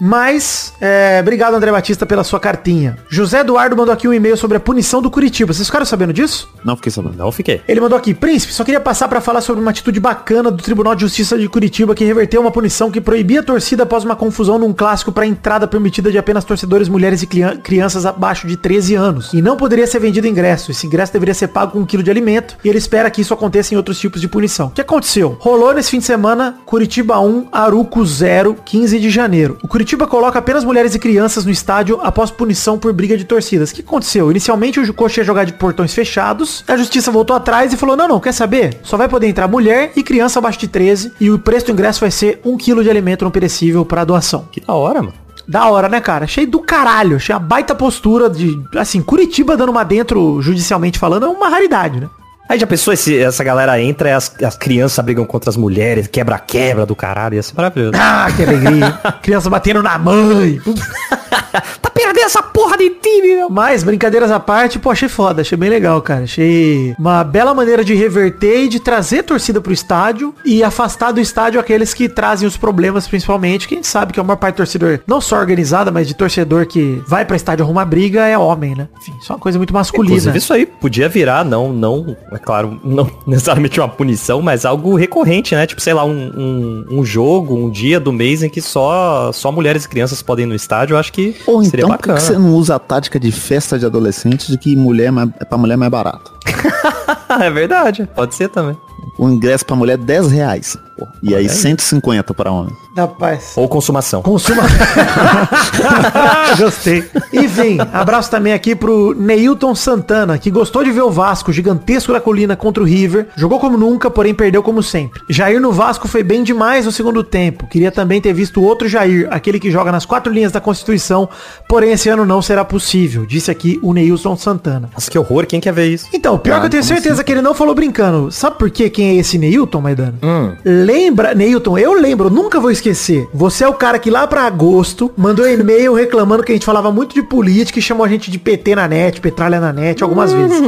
[0.00, 2.98] Mas, é, obrigado André Batista pela sua cartinha.
[3.08, 5.52] José Eduardo mandou aqui um e-mail sobre a punição do Curitiba.
[5.52, 6.48] Vocês ficaram sabendo disso?
[6.64, 7.16] Não fiquei sabendo.
[7.16, 7.60] Não fiquei.
[7.68, 10.94] Ele mandou aqui, Príncipe, só queria passar pra falar sobre uma atitude bacana do Tribunal
[10.94, 14.58] de Justiça de Curitiba que reverteu uma punição que proibia a torcida após uma confusão
[14.58, 18.94] num clássico pra entrada permitida de apenas torcedores mulheres e crian- crianças abaixo de 13
[18.94, 19.32] anos.
[19.32, 20.70] E não poderia ser vendido ingresso.
[20.70, 23.32] Esse ingresso deveria ser pago com um quilo de alimento e ele espera que isso
[23.34, 24.66] aconteça em outros tipos de punição.
[24.68, 25.36] O que aconteceu?
[25.40, 29.43] Rolou nesse fim de semana Curitiba 1, Aruco 0, 15 de janeiro.
[29.62, 33.70] O Curitiba coloca apenas mulheres e crianças no estádio após punição por briga de torcidas.
[33.70, 34.30] O que aconteceu?
[34.30, 38.08] Inicialmente o Coxa ia jogar de portões fechados, a justiça voltou atrás e falou, não,
[38.08, 38.78] não, quer saber?
[38.82, 42.00] Só vai poder entrar mulher e criança abaixo de 13 e o preço do ingresso
[42.00, 44.48] vai ser um quilo de alimento não perecível para doação.
[44.50, 45.24] Que da hora, mano.
[45.46, 46.24] Da hora, né, cara?
[46.24, 47.16] Achei do caralho.
[47.16, 48.58] Achei a baita postura de.
[48.76, 52.08] Assim, Curitiba dando uma dentro, judicialmente falando, é uma raridade, né?
[52.46, 56.06] Aí já pensou se essa galera entra e as, as crianças brigam contra as mulheres,
[56.06, 57.92] quebra-quebra do caralho, ia ser maravilhoso.
[57.96, 58.92] Ah, que alegria.
[59.22, 60.60] Criança batendo na mãe.
[62.04, 63.48] perder essa porra de time, meu.
[63.48, 66.24] Mas, brincadeiras à parte, pô, achei foda, achei bem legal, cara.
[66.24, 71.20] Achei uma bela maneira de reverter e de trazer torcida pro estádio e afastar do
[71.20, 74.54] estádio aqueles que trazem os problemas, principalmente, que a gente sabe que é uma parte
[74.54, 78.36] de torcedor, não só organizada, mas de torcedor que vai pra estádio arrumar briga, é
[78.36, 78.88] homem, né?
[79.00, 80.14] Enfim, isso é uma coisa muito masculina.
[80.14, 84.94] Inclusive, isso aí podia virar, não, não, é claro, não necessariamente uma punição, mas algo
[84.94, 85.66] recorrente, né?
[85.66, 89.50] Tipo, sei lá, um, um, um jogo, um dia do mês em que só, só
[89.50, 92.20] mulheres e crianças podem ir no estádio, eu acho que Ou seria então, por que
[92.20, 95.58] você não usa a tática de festa de adolescente de que mulher é, é pra
[95.58, 96.32] mulher mais barato?
[97.40, 98.76] é verdade, pode ser também.
[99.18, 100.76] O ingresso pra mulher é 10 reais.
[100.98, 101.06] pô.
[101.22, 102.74] E aí 150 pra homem.
[102.96, 103.52] Rapaz.
[103.56, 104.22] Ou consumação.
[104.22, 104.62] Consuma.
[106.58, 107.04] Gostei.
[107.32, 112.20] Enfim, abraço também aqui pro Neilton Santana, que gostou de ver o Vasco, gigantesco da
[112.20, 113.28] colina contra o River.
[113.36, 115.20] Jogou como nunca, porém perdeu como sempre.
[115.28, 117.66] Jair no Vasco foi bem demais no segundo tempo.
[117.66, 121.28] Queria também ter visto outro Jair, aquele que joga nas quatro linhas da Constituição,
[121.68, 124.88] porém esse ano não será possível, disse aqui o Neilton Santana.
[124.92, 126.06] Nossa, que horror, quem quer ver isso?
[126.12, 128.30] Então, pior Ah, que eu tenho como certeza que ele não falou brincando.
[128.30, 128.88] Sabe por quê?
[128.88, 130.14] Quem é esse Neilton, Maidana?
[130.22, 130.52] Hum.
[130.64, 133.28] Lembra, Neilton, eu lembro, eu nunca vou esquecer.
[133.32, 136.90] Você é o cara que lá pra agosto mandou e-mail reclamando que a gente falava
[136.92, 140.32] muito de política e chamou a gente de PT na net, petralha na net, algumas
[140.32, 140.60] vezes.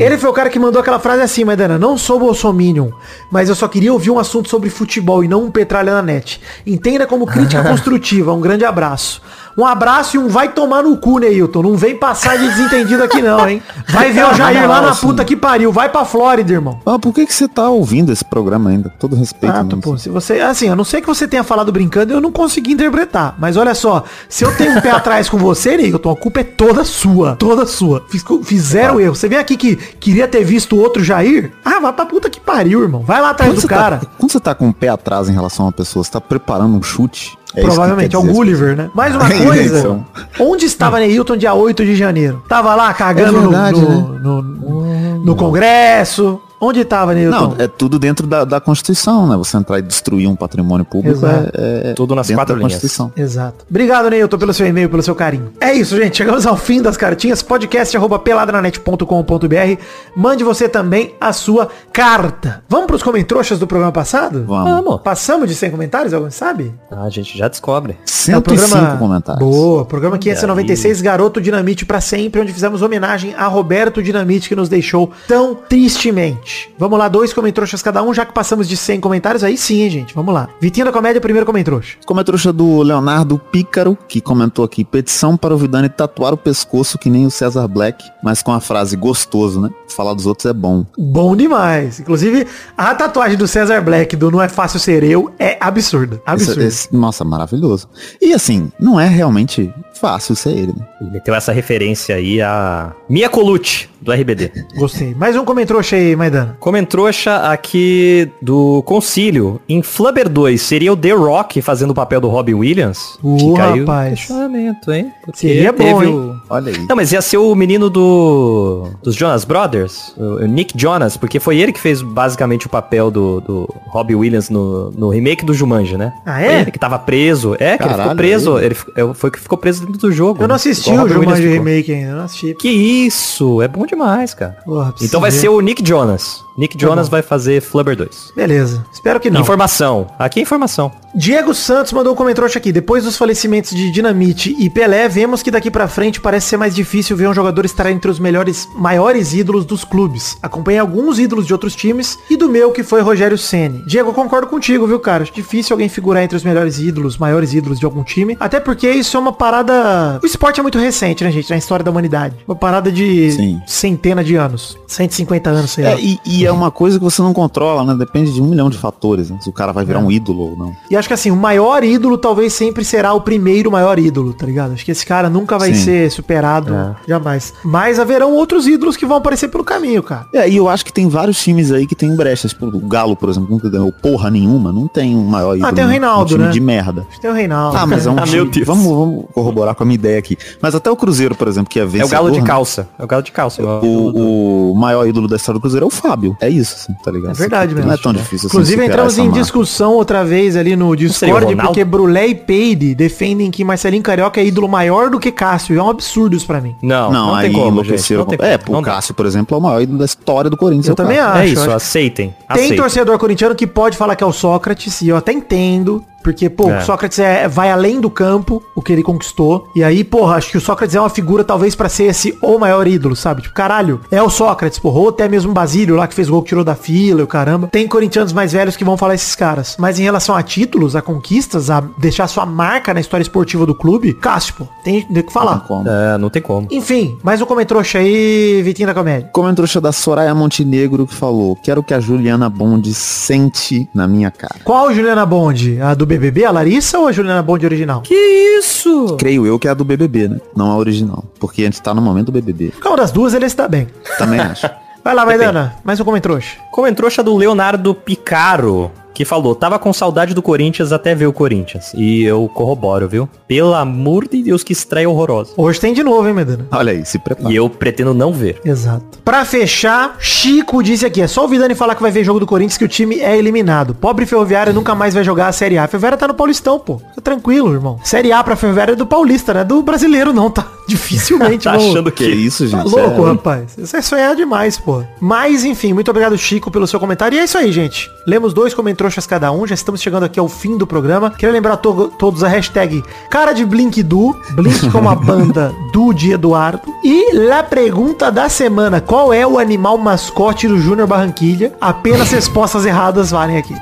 [0.00, 2.90] Ele foi o cara que mandou aquela frase assim, Maidana, não sou bolsominion,
[3.30, 6.40] mas eu só queria ouvir um assunto sobre futebol e não um petralha na net.
[6.66, 8.32] Entenda como crítica construtiva.
[8.32, 9.22] Um grande abraço.
[9.56, 11.62] Um abraço e um vai tomar no cu, Neilton.
[11.62, 13.62] Não vem passar de desentendido aqui não, hein?
[13.88, 15.70] Vai ver o Jair lá na puta que pariu.
[15.72, 16.80] Vai pra Flórida, irmão.
[16.86, 18.90] Ah, por que que você tá ouvindo esse programa ainda?
[18.98, 19.54] Todo respeito.
[19.54, 22.32] Ah, pô, se você, assim, a não sei que você tenha falado brincando, eu não
[22.32, 23.34] consegui interpretar.
[23.38, 26.44] Mas olha só, se eu tenho um pé atrás com você, Neilton, a culpa é
[26.44, 27.36] toda sua.
[27.36, 28.04] Toda sua.
[28.08, 29.14] Fiz, fiz zero erro.
[29.14, 31.52] Você vem aqui que queria ter visto outro Jair?
[31.64, 33.02] Ah, vai pra puta que pariu, irmão.
[33.02, 33.98] Vai lá atrás Quando do você, cara.
[33.98, 36.20] tá, quando você tá com o pé atrás em relação a uma pessoa, você tá
[36.20, 37.36] preparando um chute.
[37.56, 38.22] É Provavelmente, é o.
[38.22, 38.90] Gulliver, né?
[38.94, 40.00] Mais uma É coisa.
[40.40, 42.42] Onde estava Neilton dia 8 de janeiro?
[42.48, 44.18] Tava lá cagando É verdade, no, né?
[44.22, 46.40] no, no- no Congresso.
[46.64, 47.40] Onde tava, Neilton?
[47.40, 49.36] Não, é tudo dentro da, da Constituição, né?
[49.36, 52.74] Você entrar e destruir um patrimônio público é, é Tudo nas quatro da linhas.
[52.74, 53.12] Constituição.
[53.16, 53.66] Exato.
[53.68, 55.50] Obrigado, Neilton, pelo seu e-mail, pelo seu carinho.
[55.60, 56.18] É isso, gente.
[56.18, 57.42] Chegamos ao fim das cartinhas.
[57.42, 59.82] Podcast arroba peladranet.com.br.
[60.14, 62.62] Mande você também a sua carta.
[62.68, 64.44] Vamos pros comentroxas do programa passado?
[64.46, 64.70] Vamos.
[64.70, 65.02] Vamos.
[65.02, 66.72] Passamos de 100 comentários, alguém sabe?
[66.92, 67.96] Ah, a gente já descobre.
[68.04, 69.44] 105 comentários.
[69.44, 74.68] Boa, programa 596, Garoto Dinamite pra sempre, onde fizemos homenagem a Roberto Dinamite, que nos
[74.68, 76.51] deixou tão tristemente.
[76.78, 79.90] Vamos lá, dois comentroxas cada um, já que passamos de 100 comentários, aí sim, hein,
[79.90, 80.14] gente.
[80.14, 80.48] Vamos lá.
[80.60, 81.96] Vitinho da Comédia, primeiro comentroxa.
[82.06, 87.10] Comentário do Leonardo Pícaro, que comentou aqui, petição para o Vidani tatuar o pescoço que
[87.10, 89.70] nem o Cesar Black, mas com a frase gostoso, né?
[89.88, 90.86] Falar dos outros é bom.
[90.98, 92.00] Bom demais.
[92.00, 96.16] Inclusive, a tatuagem do Cesar Black do Não é Fácil Ser Eu é absurda.
[96.16, 96.64] Esse- Absurda.
[96.64, 97.88] esse- nossa, maravilhoso.
[98.20, 100.86] E assim, não é realmente fácil ser ele, né?
[101.00, 104.50] Ele meteu essa referência aí a Mia Colucci, do RBD.
[104.76, 105.14] Gostei.
[105.14, 106.56] Mais um comentroxa aí, Maidana.
[106.60, 109.60] Comentrouxa aqui do Concílio.
[109.68, 113.18] Em Flubber 2, seria o The Rock fazendo o papel do Robin Williams?
[113.22, 114.12] Uh, que caiu rapaz.
[114.12, 115.12] o questionamento, hein?
[115.24, 116.08] Porque Seria bom, hein?
[116.14, 116.86] o- Olha aí.
[116.88, 121.38] Não, mas ia ser o menino do dos Jonas Brothers, o o Nick Jonas, porque
[121.38, 125.54] foi ele que fez basicamente o papel do, do Robbie Williams no, no remake do
[125.54, 126.12] Jumanji, né?
[126.26, 126.46] Ah, é?
[126.48, 127.54] Foi Ele que tava preso.
[127.54, 128.58] É, que ele ficou Caralho, preso.
[128.58, 128.76] ele?
[128.96, 130.38] Ele é, foi que ficou preso dentro do jogo.
[130.42, 130.56] Eu não né?
[130.56, 131.64] assisti Igual o Williams Jumanji ficou.
[131.64, 132.54] Remake ainda, eu não assisti.
[132.54, 134.56] Que isso, é bom demais, cara.
[134.64, 135.38] Porra, Então vai ver.
[135.38, 136.31] ser o Nick Jonas.
[136.32, 136.44] Peace.
[136.56, 137.12] Nick Tá Jonas bom.
[137.12, 138.32] vai fazer Flubber 2.
[138.36, 138.84] Beleza.
[138.92, 139.40] Espero que não.
[139.40, 140.06] Informação.
[140.18, 140.92] Aqui é informação.
[141.14, 142.72] Diego Santos mandou um comentário aqui.
[142.72, 146.74] Depois dos falecimentos de Dinamite e Pelé, vemos que daqui pra frente parece ser mais
[146.74, 150.36] difícil ver um jogador estar entre os melhores, maiores ídolos dos clubes.
[150.42, 153.82] Acompanhei alguns ídolos de outros times e do meu que foi Rogério Ceni.
[153.86, 155.22] Diego, eu concordo contigo, viu, cara?
[155.22, 158.36] Acho difícil alguém figurar entre os melhores ídolos, maiores ídolos de algum time.
[158.40, 160.18] Até porque isso é uma parada...
[160.22, 161.50] O esporte é muito recente, né, gente?
[161.50, 162.36] Na história da humanidade.
[162.48, 163.60] Uma parada de Sim.
[163.66, 164.78] centena de anos.
[164.86, 165.90] 150 anos, sei lá.
[165.90, 167.94] É, e, e é uma coisa que você não controla, né?
[167.98, 169.38] Depende de um milhão de fatores, né?
[169.40, 170.72] Se o cara vai virar um ídolo ou não.
[170.90, 174.46] E acho que assim, o maior ídolo talvez sempre será o primeiro maior ídolo, tá
[174.46, 174.72] ligado?
[174.72, 175.84] Acho que esse cara nunca vai Sim.
[175.84, 176.94] ser superado, É.
[177.08, 177.52] jamais.
[177.64, 180.26] Mas haverão outros ídolos que vão aparecer pelo caminho, cara.
[180.32, 182.52] É, e eu acho que tem vários times aí que tem brechas.
[182.52, 185.72] Tipo, o Galo, por exemplo, nunca ganhou porra nenhuma, não tem um maior ídolo.
[185.72, 186.50] tem o Reinaldo, um time né?
[186.50, 187.00] de merda.
[187.08, 187.76] Acho que tem o Reinaldo.
[187.76, 188.64] Ah, mas é um Ah, time...
[188.64, 190.36] Vamos, vamos corroborar com a minha ideia aqui.
[190.60, 192.10] Mas até o Cruzeiro, por exemplo, que é É o vencedor...
[192.10, 192.46] galo de né?
[192.46, 192.88] calça.
[192.98, 193.62] É o galo de calça.
[193.62, 196.31] O, o maior ídolo da história do Cruzeiro é o Fábio.
[196.40, 197.32] É isso, assim, tá ligado?
[197.32, 197.92] É verdade Não mesmo.
[197.92, 202.28] é tão difícil assim Inclusive entramos em discussão outra vez ali no Discord, porque Brulé
[202.28, 205.74] e Peide defendem que Marcelinho Carioca é ídolo maior do que Cássio.
[205.74, 206.74] E é um absurdo isso pra mim.
[206.82, 208.14] Não, Não, não, aí tem como, gente.
[208.14, 208.72] Não tem É, como.
[208.72, 208.84] Não o.
[208.84, 210.88] Cássio, por exemplo, é o maior ídolo da história do Corinthians.
[210.88, 211.38] Eu é também acho.
[211.38, 212.28] É isso, aceitem.
[212.28, 212.76] Tem aceitem.
[212.76, 216.04] torcedor corintiano que pode falar que é o Sócrates, e eu até entendo.
[216.22, 216.78] Porque, pô, É.
[216.78, 219.68] o Sócrates é, vai além do campo, o que ele conquistou.
[219.74, 222.58] E aí, porra, acho que o Sócrates é uma figura talvez pra ser esse o
[222.58, 223.42] maior ídolo, sabe?
[223.42, 224.98] Tipo, caralho, é o Sócrates, porra.
[225.00, 227.26] Ou até mesmo o Basílio lá que fez gol que tirou da fila e o
[227.26, 227.68] caramba.
[227.68, 229.76] Tem corintianos mais velhos que vão falar esses caras.
[229.78, 233.74] Mas em relação a títulos, a conquistas, a deixar sua marca na história esportiva do
[233.74, 235.60] clube, Cássio, pô, tem, tem o que falar.
[235.60, 235.88] Como?
[235.88, 236.66] É, não tem como.
[236.70, 239.28] Enfim, mais um comentrouxa aí, Vitinho da Comédia.
[239.32, 244.56] Comentou da Soraya Montenegro que falou: Quero que a Juliana Bond sente na minha cara.
[244.64, 245.80] Qual Juliana Bond?
[245.80, 248.02] A do BBB, a Larissa ou a Juliana Bond original?
[248.02, 248.14] Que
[248.58, 249.16] isso?
[249.18, 250.40] Creio eu que é a do BBB, né?
[250.54, 251.24] Não a original.
[251.40, 252.74] Porque a gente tá no momento do BBB.
[252.82, 253.86] Qual das duas ele está bem.
[254.18, 254.68] Também acho.
[255.02, 255.74] Vai lá, vai, Dana.
[255.82, 256.58] Mais um comentrouxa.
[256.70, 261.92] Comentrouxa do Leonardo Picaro, que falou, tava com saudade do Corinthians até ver o Corinthians.
[261.94, 263.28] E eu corroboro, viu?
[263.46, 265.52] Pelo amor de Deus, que estreia horrorosa.
[265.56, 266.66] Hoje tem de novo, hein, Medana?
[266.70, 267.52] Olha aí, se prepara.
[267.52, 268.60] E eu pretendo não ver.
[268.64, 269.18] Exato.
[269.24, 272.46] Pra fechar, Chico disse aqui, é só o Vidani falar que vai ver jogo do
[272.46, 273.94] Corinthians que o time é eliminado.
[273.94, 275.84] Pobre Ferroviário nunca mais vai jogar a Série A.
[275.84, 276.98] A Ferroviária tá no Paulistão, pô.
[276.98, 277.98] Fica tranquilo, irmão.
[278.02, 279.64] Série A pra Ferroviária é do Paulista, né?
[279.64, 280.66] Do brasileiro não, tá?
[280.96, 282.30] Dificilmente Tá vão- achando Que que...
[282.30, 282.88] isso, Tá gente?
[282.94, 283.74] louco, É- rapaz.
[283.78, 285.02] Isso é sonhar demais, pô.
[285.20, 287.36] Mas, enfim, muito obrigado, Chico, pelo seu comentário.
[287.36, 288.10] E é isso aí, gente.
[288.26, 289.66] Lemos dois comentroxas cada um.
[289.66, 291.30] Já estamos chegando aqui ao fim do programa.
[291.30, 294.36] Queria lembrar to- todos a hashtag cara de Blink do.
[294.52, 296.82] Blink como a banda do de Eduardo.
[297.04, 299.00] E la pergunta da semana.
[299.00, 301.72] Qual é o animal mascote do Júnior Barranquilha?
[301.80, 303.74] Apenas respostas erradas valem aqui.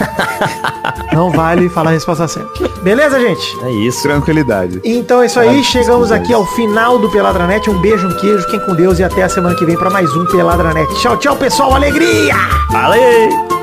[1.12, 2.68] Não vale falar a resposta certa.
[2.82, 3.64] Beleza, gente?
[3.64, 4.02] É isso.
[4.02, 4.80] Tranquilidade.
[4.84, 7.68] Então é isso aí, chegamos aqui ao final do Peladranet.
[7.70, 10.14] Um beijo, um queijo, fiquem com Deus e até a semana que vem para mais
[10.14, 10.88] um Peladranet.
[11.00, 12.34] Tchau, tchau, pessoal, alegria!
[12.70, 13.55] Valeu!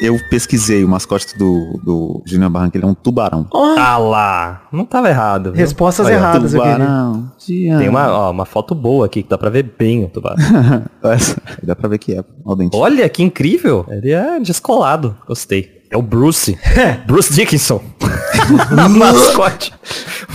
[0.00, 3.46] Eu pesquisei o mascote do, do Júnior Barranquilla, é um tubarão.
[3.52, 5.52] Ah lá, não tava errado.
[5.52, 5.54] viu?
[5.60, 6.76] Respostas Olha, erradas, eu queria.
[6.76, 7.32] Tubarão.
[7.46, 10.38] Tem uma, ó, uma foto boa aqui que dá pra ver bem o tubarão.
[11.02, 12.24] Essa, Dá pra ver que é.
[12.44, 12.76] Olha o dente.
[12.76, 13.84] Olha que incrível.
[13.88, 15.16] Ele é descolado.
[15.26, 15.78] Gostei.
[15.90, 16.58] É o Bruce.
[17.06, 17.82] Bruce Dickinson.
[18.96, 19.72] mascote.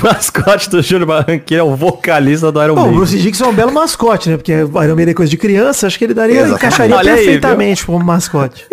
[0.01, 2.93] Mascote do Júnior Barranquilla é o vocalista do Iron Bom, o.
[2.93, 4.37] Bruce Dixon é um belo mascote, né?
[4.37, 6.57] Porque Iron Maiden é coisa de criança, acho que ele daria, Exatamente.
[6.57, 8.65] encaixaria Olha aí, perfeitamente como mascote.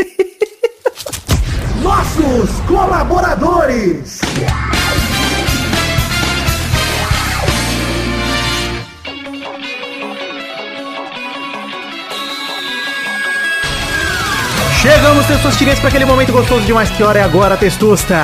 [1.91, 4.20] Nossos colaboradores.
[14.81, 16.89] Chegamos, Testosterinhas, para aquele momento gostoso demais.
[16.89, 18.16] Que hora é agora, Testosta?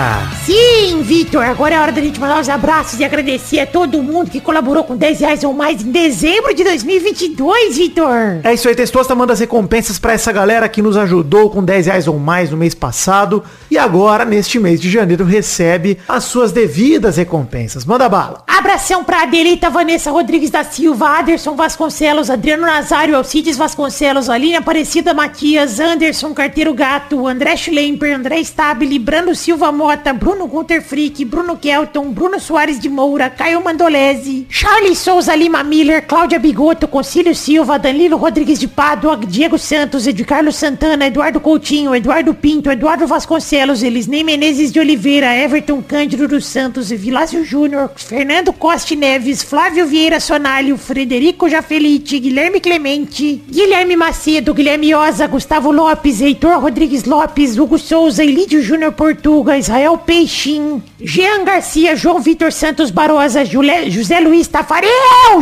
[0.42, 4.30] Sim, Vitor, agora é hora da gente mandar os abraços e agradecer a todo mundo
[4.30, 8.40] que colaborou com 10 reais ou mais em dezembro de 2022, Vitor.
[8.42, 11.88] É isso aí, Testosta manda as recompensas pra essa galera que nos ajudou com 10
[11.88, 13.44] reais ou mais no mês passado.
[13.78, 17.84] Agora, neste mês de janeiro, recebe as suas devidas recompensas.
[17.84, 18.44] Manda bala.
[18.46, 25.12] Abração pra Adelita Vanessa Rodrigues da Silva, Aderson Vasconcelos, Adriano Nazário, Alcides Vasconcelos, Aline Aparecida
[25.12, 31.56] Matias, Anderson Carteiro Gato, André Schlemper, André Stabile, Brando Silva Mota, Bruno Gunter Frick, Bruno
[31.56, 37.78] Kelton, Bruno Soares de Moura, Caio Mandolese, Charlie Souza Lima Miller, Cláudia Bigoto, Concílio Silva,
[37.78, 43.65] Danilo Rodrigues de Pádua, Diego Santos, Ed Carlos Santana, Eduardo Coutinho, Eduardo Pinto, Eduardo Vasconcelos,
[43.74, 50.20] Elisnei Menezes de Oliveira, Everton Cândido dos Santos, Vilásio Júnior, Fernando Costa Neves, Flávio Vieira
[50.20, 57.78] Sonalho, Frederico Jafelite, Guilherme Clemente, Guilherme Macedo, Guilherme Oza, Gustavo Lopes, Heitor Rodrigues Lopes, Hugo
[57.78, 64.46] Souza, Elídio Júnior Portuga, Israel Peixinho, Jean Garcia, João Vitor Santos Barosa, Jule- José Luiz
[64.48, 64.90] Tafarel,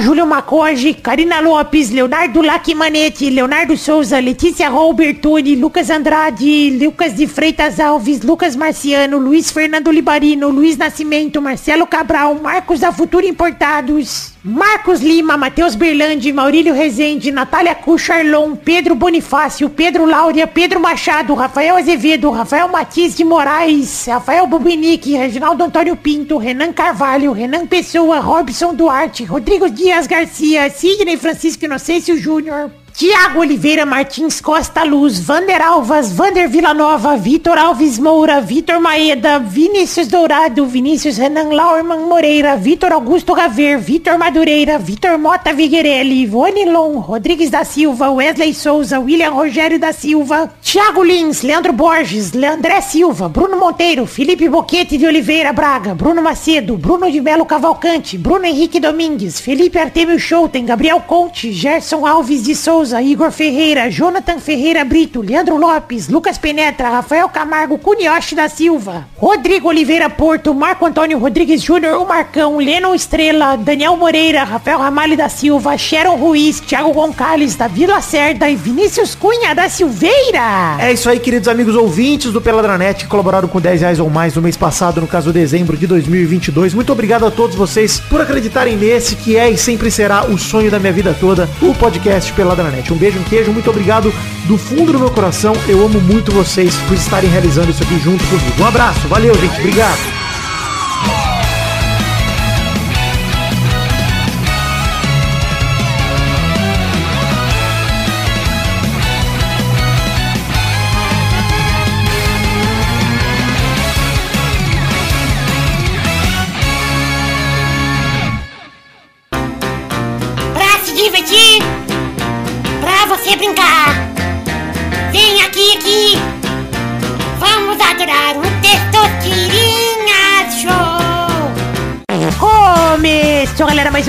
[0.00, 7.78] Júlio Macoge, Karina Lopes, Leonardo Lacimanetti, Leonardo Souza, Letícia Robertoni, Lucas Andrade, Lucas de Freitas
[7.78, 15.00] Alves, Lucas Marciano, Luiz Fernando Libarino, Luiz Nascimento, Marcelo Cabral, Marcos da Futura Importados, Marcos
[15.00, 22.30] Lima, Matheus Berlandi, Maurílio Rezende, Natália Cucharlon, Pedro Bonifácio, Pedro Láurea, Pedro Machado, Rafael Azevedo,
[22.30, 29.24] Rafael Matias de Moraes, Rafael Bubinique, Reginaldo Antônio Pinto, Renan Carvalho, Renan Pessoa, Robson Duarte,
[29.24, 36.46] Rodrigo Dias Garcia, Sidney Francisco Inocêncio Júnior, Tiago Oliveira Martins Costa Luz, Vander Alvas, Vander
[36.48, 43.80] Villanova, Vitor Alves Moura, Vitor Maeda, Vinícius Dourado, Vinícius Renan Lauerman Moreira, Vitor Augusto Gaver,
[43.80, 49.92] Vitor Madureira, Vitor Mota Viguerelli, Ivone Lon, Rodrigues da Silva, Wesley Souza, William Rogério da
[49.92, 56.22] Silva, Thiago Lins, Leandro Borges, Leandré Silva, Bruno Monteiro, Felipe Boquete de Oliveira Braga, Bruno
[56.22, 62.44] Macedo, Bruno de Melo Cavalcante, Bruno Henrique Domingues, Felipe Artemio Schouten, Gabriel Conte, Gerson Alves
[62.44, 68.34] de Souza, Souza, Igor Ferreira, Jonathan Ferreira Brito, Leandro Lopes, Lucas Penetra, Rafael Camargo, Cunioche
[68.34, 74.44] da Silva, Rodrigo Oliveira Porto, Marco Antônio Rodrigues Júnior, o Marcão, Lennon Estrela, Daniel Moreira,
[74.44, 80.76] Rafael Ramalho da Silva, Sharon Ruiz, Thiago Gonçalves, Davi Lacerda e Vinícius Cunha da Silveira.
[80.78, 84.34] É isso aí, queridos amigos ouvintes do Peladranet que colaboraram com 10 reais ou mais
[84.34, 86.74] no mês passado, no caso dezembro de 2022.
[86.74, 90.70] Muito obrigado a todos vocês por acreditarem nesse que é e sempre será o sonho
[90.70, 92.73] da minha vida toda, o podcast Peladranet.
[92.92, 94.12] Um beijo, um queijo, muito obrigado
[94.46, 95.54] do fundo do meu coração.
[95.68, 98.62] Eu amo muito vocês por estarem realizando isso aqui junto comigo.
[98.62, 100.23] Um abraço, valeu, gente, obrigado.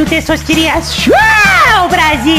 [0.06, 1.14] Um Testosterinha Show,
[1.90, 2.32] Brasil!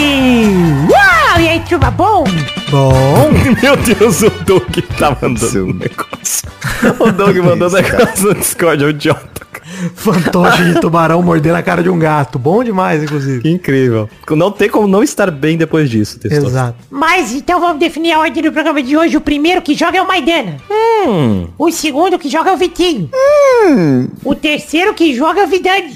[0.89, 1.41] Uau!
[1.41, 2.23] E aí, turma, bom?
[2.71, 6.49] Bom, Meu Deus, o Doug tá mandando Seu- um negócio.
[7.01, 9.47] O Doug mandou um negócio no Discord, é um idiota.
[9.97, 12.39] fantoche de tubarão mordendo a cara de um gato.
[12.39, 13.43] Bom demais, inclusive.
[13.43, 14.09] Que incrível.
[14.31, 16.47] Não tem como não estar bem depois disso, Testoso.
[16.47, 16.77] Exato.
[16.89, 19.17] Mas então vamos definir a ordem do programa de hoje.
[19.17, 20.57] O primeiro que joga é o Maidana.
[20.71, 23.11] Hum, O segundo que joga é o Vitinho.
[24.25, 25.95] O terceiro que joga é o Vidani.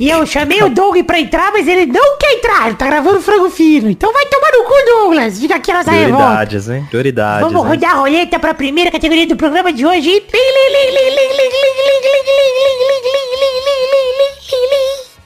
[0.00, 2.68] E eu chamei o Doug pra entrar, mas ele não quer entrar.
[2.68, 3.90] Ele tá gravando frango fino.
[3.90, 5.38] Então vai tomar no cu, Douglas.
[5.38, 6.24] Fica aqui nossa revolta.
[6.24, 6.86] prioridades, hein?
[6.88, 10.22] Prioridades, Vamos rodar a roleta pra primeira categoria do programa de hoje.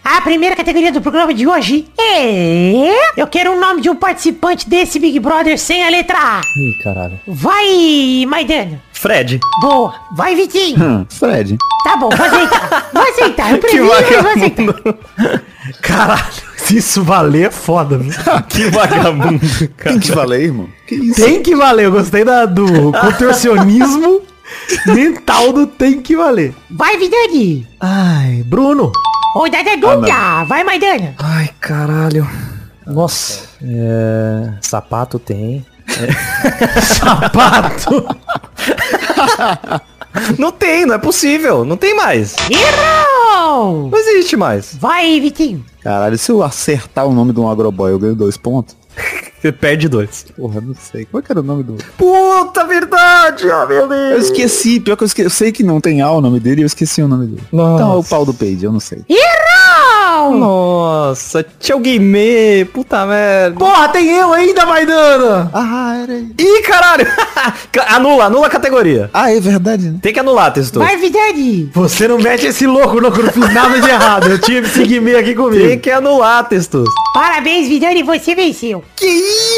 [0.04, 2.90] A primeira categoria do programa de hoje é...
[3.16, 6.40] Eu quero o nome de um participante desse Big Brother sem a letra A.
[6.58, 7.18] Ih, caralho.
[7.26, 8.82] Vai, Maidana.
[8.92, 9.40] Fred.
[9.62, 9.94] Boa.
[10.14, 10.78] Vai, Vitinho.
[10.78, 11.56] Hum, Fred.
[11.84, 12.90] Tá bom, vou aceitar.
[12.92, 13.52] Vou aceitar.
[13.52, 14.66] Eu Que previ, mas vou aceitar.
[14.66, 14.98] vagabundo.
[15.80, 18.12] Caralho, se isso valer é foda, viu?
[18.46, 19.40] que vagabundo,
[19.74, 19.90] cara.
[19.90, 20.68] Tem que valer, irmão.
[20.86, 21.24] Que isso?
[21.24, 24.20] Tem que valer, eu gostei da, do contorcionismo
[24.86, 26.54] mental do tem que valer.
[26.70, 27.66] Vai, Vidani.
[27.80, 28.92] Ai, Bruno.
[29.34, 30.44] Rodada dupla.
[30.44, 31.16] Vai, Maidana.
[31.18, 32.24] Ai, caralho.
[32.86, 33.48] Nossa.
[33.60, 34.52] É...
[34.60, 35.66] Sapato tem.
[36.80, 38.06] Sapato.
[40.38, 41.64] Não tem, não é possível.
[41.64, 42.36] Não tem mais.
[42.48, 43.90] Errou.
[43.90, 44.72] Não existe mais.
[44.72, 45.64] Vai, Vitinho.
[45.82, 48.76] Caralho, se eu acertar o nome de um agroboy, eu ganho dois pontos?
[49.44, 50.24] Você perde dois.
[50.34, 51.04] Porra, não sei.
[51.04, 51.74] Qual que era o nome do...
[51.98, 54.12] Puta verdade, ó, meu Deus.
[54.12, 55.26] Eu esqueci, pior que eu esqueci.
[55.26, 57.42] Eu sei que não tem A o nome dele, eu esqueci o nome dele.
[57.52, 57.74] Nossa.
[57.74, 59.04] Então é o pau do Page, eu não sei.
[59.06, 59.63] Errou.
[60.32, 63.58] Nossa, tchau game, puta merda.
[63.58, 65.50] Porra, tem eu ainda, Maidana.
[65.52, 66.28] Ah, era aí.
[66.38, 67.06] Ih, caralho.
[67.88, 69.10] anula, anula a categoria.
[69.12, 69.98] Ah, é verdade, né?
[70.00, 70.78] Tem que anular, texto.
[70.78, 71.70] Vai, Vidani.
[71.74, 74.30] Você não mete esse louco, louco, não fiz nada de errado.
[74.30, 75.80] Eu tinha esse Guimê aqui Tem comigo.
[75.80, 76.88] que anular, textos.
[77.12, 78.82] Parabéns, Vidani, você venceu.
[78.96, 79.06] Que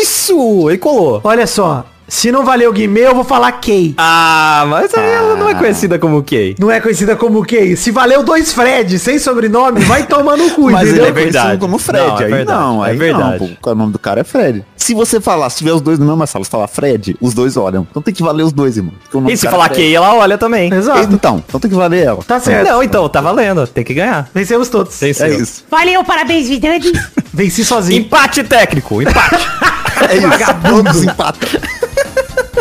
[0.03, 0.71] isso?
[0.71, 1.21] E colou.
[1.25, 3.95] Olha só, se não valeu o Guimê, eu vou falar Kay.
[3.99, 6.55] Ah, mas a ela não é conhecida como Kay.
[6.59, 7.77] Não é conhecida como Kay.
[7.77, 11.07] Se valeu dois Fred sem sobrenome, vai tomar no cu, Mas ele entendeu?
[11.07, 11.45] é verdade.
[11.45, 12.07] conhecido como Fred.
[12.07, 13.41] Não, é aí verdade, não, é aí verdade.
[13.41, 13.71] não, pô.
[13.71, 14.65] O nome do cara é Fred.
[14.77, 17.57] Se você falar, se tiver os dois na mesma sala, você falar Fred, os dois
[17.57, 17.87] olham.
[17.91, 18.93] Então tem que valer os dois, irmão.
[19.03, 19.69] Porque o nome E se falar é.
[19.71, 20.73] Kay, ela olha também.
[20.73, 21.13] Exato.
[21.13, 22.23] Então, então tem que valer ela.
[22.23, 22.69] Tá certo.
[22.69, 23.67] Não, então, tá valendo.
[23.67, 24.31] Tem que ganhar.
[24.33, 24.97] Vencemos todos.
[24.99, 25.65] Tem É isso.
[25.69, 26.93] Valeu, parabéns, Vidani.
[27.35, 27.99] Venci sozinho.
[28.01, 29.45] Empate técnico, empate.
[30.09, 30.55] É isso.
[30.69, 31.49] Todos empatam.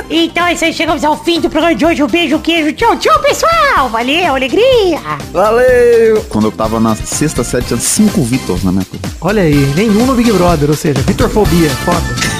[0.09, 2.03] então é isso aí, chegamos ao fim do programa de hoje.
[2.03, 2.71] Um beijo, queijo.
[2.73, 3.89] Tchau, tchau, pessoal.
[3.89, 4.99] Valeu, alegria.
[5.31, 6.23] Valeu.
[6.29, 9.05] Quando eu tava na sexta série, tinha cinco Vitors na minha turma.
[9.21, 11.69] Olha aí, nenhum no Big Brother, ou seja, Vitorfobia.
[11.69, 12.34] Foda.